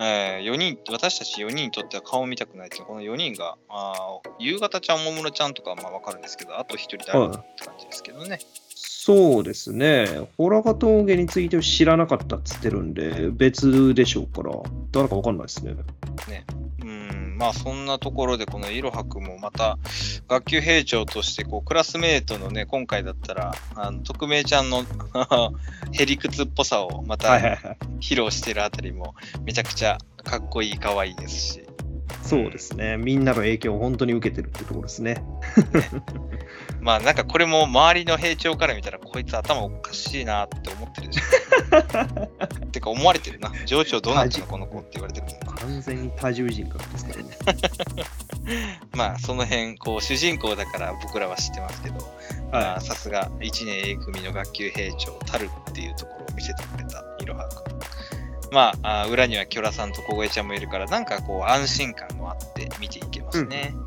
[0.00, 8.38] えー、4人私たち4人にとっては顔を見たくないっていうこの4人があー夕方ちゃん、ももろちゃんとかはまあ分かるんですけど、あと1人誰かって感じですけどね。
[8.76, 10.28] そうですね。
[10.38, 14.54] ホラガ峠については知らなかったっつってるんで、別でしょうから、
[14.92, 15.76] 誰か分かんないですね。
[16.82, 16.93] うん、
[17.34, 19.78] まあそんなところでこのいろはくんもまた
[20.28, 24.84] 学級兵長としてこうクラスメートのね今回だったらあの匿名ちゃんの
[25.92, 27.34] へりくつっぽさをまた。
[28.04, 29.14] 披露してるあたりも
[29.44, 31.63] めちゃくちゃかっこいい可愛いですし
[32.22, 32.96] そうですね。
[32.96, 35.22] みんなの影響を本当に受けてるってところですね。
[36.80, 47.38] まあなんかこれも周りの兵長から見たらこいつ頭おかしいなって思ってるでしょ てか思われてるな上長どうなったのこの子って言われてるのか完全に多重人格ですからね。
[48.92, 52.00] まあその辺こう主人公だから僕らは知ってますけど
[52.52, 57.48] さすが1年 A 組の学級兵長たるっていうところを見せてくれたいろは。
[58.54, 63.74] まああー裏にはキョラさんと小声ちゃんもいるからなんかこう安心感もあって見ていけますね。
[63.74, 63.84] い。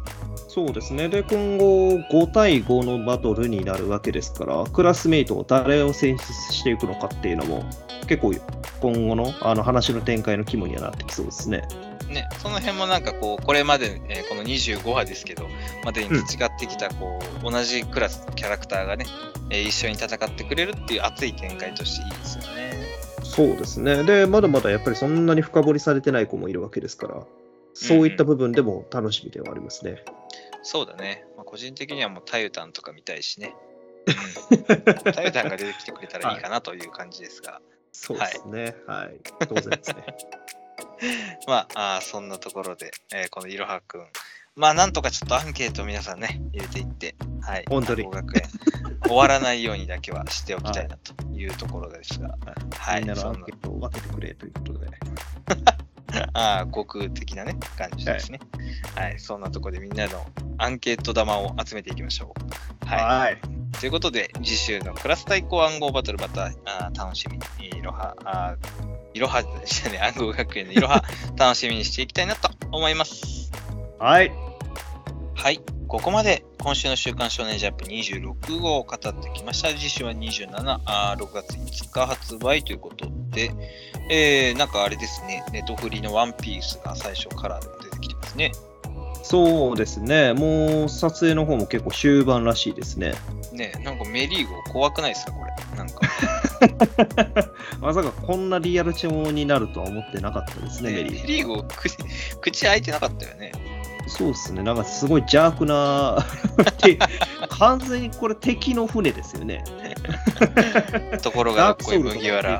[0.47, 1.07] そうですね。
[1.07, 7.63] で、今後5対5のバトルになるわけですから、クラスメイトを誰を選出していくのかっていうのも、
[8.07, 8.34] 結構
[8.82, 11.68] 今後のあの話の展開の肝にはなってきそうですね。
[12.09, 15.45] ね、その辺もなんかこうこれまで、えーこの25話ですけど
[15.84, 19.05] までに培ってきたこう、同じクラスのキャラクターがね、
[19.49, 22.86] えー一緒に戦ってくれるっていう熱い展開としていいですよね。
[23.28, 24.03] そうですね。
[24.03, 27.23] で、まだまだやっぱりそんなに深掘りされてない子もいるわけですから、
[27.73, 30.03] そういった部分でも楽しみではありますね。
[30.63, 31.25] そうだね。
[31.36, 33.55] まあ、個人的にはもうタユタンとか見たいしね。
[34.49, 37.61] う んタユタンが出てきてくれたらいいかなという感じですが、
[37.91, 38.75] そうですね。
[38.88, 39.19] はい。
[39.47, 40.05] 当然ですね。
[41.47, 44.07] まああーそんなところで、えーこのいろはくん、
[44.55, 47.15] まあなんとかちょっとアンケートを皆さんね、入れていって、
[47.48, 48.43] はい、本当に学園
[49.06, 52.38] 終わらないようにだけはしておきたいなというところですが、
[52.78, 54.88] はい、みんなのアンケートを分けてくれということで。
[56.34, 58.39] ああ、悟空的なね、感じですね。
[58.95, 60.26] はい、そんなところでみんなの
[60.58, 62.34] アンケート玉を集めていきましょ
[62.84, 62.86] う。
[62.86, 63.20] はい。
[63.20, 63.38] はい。
[63.80, 71.04] ということで、次週のクラス対抗暗号バトルまたあー楽しみに、いろは、あーいろはでしたね、暗号学園のいろは
[71.38, 73.52] 楽しみにしていきたいなと思います。
[74.00, 74.32] はい。
[75.36, 79.69] はい、ここまで今週の週刊少年ジャンプ26号を語ってきました。
[79.69, 83.51] 次週は27、あー6月5日発売ということで、
[84.09, 88.51] えー、なんかあれですね、ネトフリのワンピースが最初カラーでも出てきてますね。
[89.23, 90.33] そうですね。
[90.33, 93.13] もう撮影の方も結構終盤らしいですね。
[93.53, 95.77] ねなんかメリーゴ怖くないですか、これ。
[95.77, 101.21] なんか、 まさかこんなリアル調になるとは思ってなかったですね、ねメリー。
[101.21, 101.97] メリーゴ口、
[102.41, 103.53] 口開いてなかったよね。
[104.08, 104.64] そうですね。
[104.64, 106.26] なんかすごい邪悪な、
[106.78, 106.97] て
[107.49, 109.64] 完全にこれ敵の船ですよね。
[111.22, 112.60] ところが、こういう麦わら。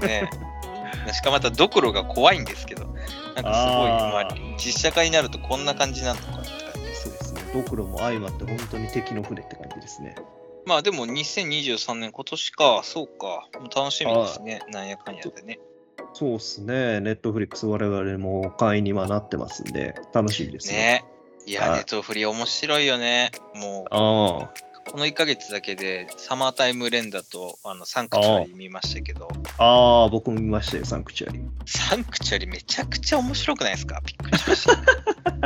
[0.00, 0.06] ね。
[0.06, 0.30] ね。
[1.12, 3.02] しかもまたドクロが怖いんですけど、なんか
[3.34, 7.02] すごい、まあ、実写化になるとこんな感じなのかって感じです。
[7.02, 7.42] そうですね。
[7.52, 10.14] ドクロも相まって本当に敵の船って感じですね。
[10.66, 15.60] まあでも2023年今年か、そうか、もう楽しみですね、なんやかんやでね。
[16.14, 17.00] そうですね。
[17.00, 20.76] ネットフリックス我々も会員にはなってますんで、楽しみですね。
[20.76, 21.04] ね。
[21.44, 23.32] いや、はいネットフリ面白いよね。
[23.54, 24.63] もう、ああ。
[24.90, 29.28] この1ヶ月だけでサマータイム連打とあのサンクチュアリ見ましたけど、
[29.58, 31.40] ああ、僕も見ましたよ、サンクチュアリ。
[31.66, 34.00] サンクチュアリめちゃくちゃ面白くないですか？
[34.04, 34.74] びっくりしました。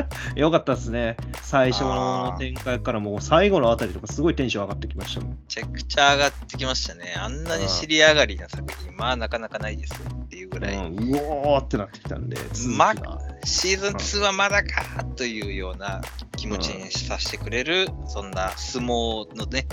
[0.37, 1.17] よかったですね。
[1.43, 5.31] 最初の展開からもう最後のあたりとかすごいテンション上がってきましたもん。
[5.31, 7.15] めちゃくちゃ上がってきましたね。
[7.17, 10.75] あんなに尻上がりな作品、まあなかなかないですよっていうぐらい。
[10.75, 12.37] うん、うおーってなってきたんで、
[12.77, 16.01] まがシーズン2はまだかというような
[16.37, 19.67] 気持ちにさせてくれる、そんな相撲のね、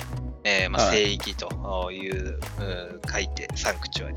[0.44, 4.16] えーまあ、はい聖域という、うん書いて、サンクチュアリ。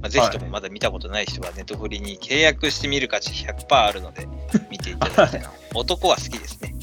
[0.00, 4.26] まあ、ぜひともまだ見たことない人は、ネットフリに契約してみる価値100%あるので、
[4.70, 5.52] 見ていただきたいな。
[5.74, 6.74] 男は好きですね。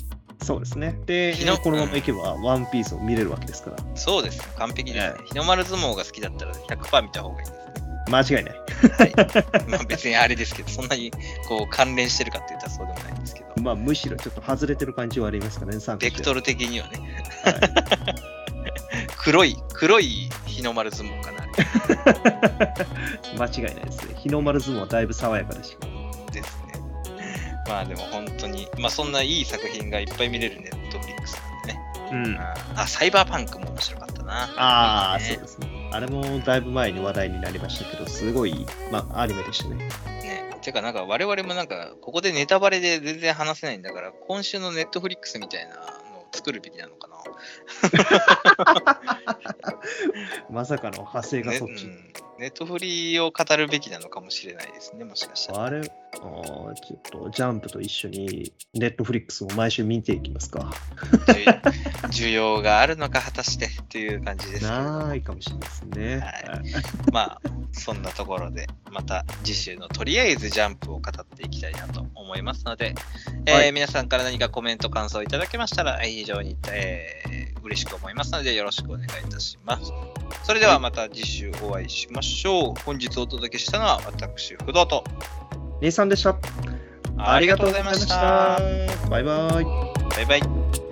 [0.43, 0.99] そうですね。
[1.06, 4.45] で日の、このままいけば、ワンピースを見れるわけですから、そうですね。
[4.58, 5.26] 完璧ですねね。
[5.26, 7.66] 日の丸相撲が好きだったら100%見た方がいいですね。
[8.08, 8.56] 間違いない。
[9.68, 11.12] まあ別にあれですけど、そんなに
[11.47, 16.99] こう関連してるかって言ったらそうでもないんですけど、まあ、むしろちょっと外れてる感じはありますからね、ベクトル的にはね、
[17.43, 18.36] はい
[19.18, 21.43] 黒い、黒い日の丸相撲かな。
[21.43, 21.47] あ
[23.41, 24.16] 間違いないですね。
[24.18, 25.88] 日の丸相撲はだいぶ爽やかでした。
[25.88, 26.74] れですね。
[27.68, 31.80] まあでも本当に、まあそんないい作品がいっぱい見れるネットフリックスなんでね。
[32.12, 32.39] うん。
[32.80, 34.43] あ、サイバーパンクも面白かったな。
[34.58, 35.89] ああ、ねそうですね。
[35.91, 39.89] あれもだいぶ前に話題になりましたけど、すごい、まあ、アニメでしたね。
[40.66, 40.66] ね。
[40.66, 45.86] てかなんか我々もなんか、ここでネタバレで全然話せないんだから、今週のネットフリックスみたいなのを
[46.32, 47.16] 作るべきなのかな。
[50.49, 51.86] まさかの派生がねそっち。
[51.86, 55.64] うんネットフリを語るべきなのかもしれないですね、もしかしたら。
[55.64, 60.72] あれ、あーちょっとジャンプと一緒にネットフリックスを毎週見ていきますか。
[61.28, 61.62] 需
[62.10, 66.18] 需要があるのか果たしてっていう感じですないかもしれないですね。
[66.18, 72.96] はいまあそんなところでまた次週のとりあえずジャンプを語っていきたいなと思いますので、
[73.46, 79.92] えーはい皆さんから何かコメント感想いただけましたらえー非常に、えー嬉しく思いますのでよろしくお願いいたします
[80.44, 82.24] それではまた次週お会いしましょう
[82.86, 85.03] 本日お届けしたのは私不動と。
[85.82, 86.38] 姉さんでした。
[87.17, 88.55] ありがとうございました。
[88.55, 89.09] ありがとうございました。
[89.09, 89.65] バイバイ。
[90.15, 90.85] バイバイ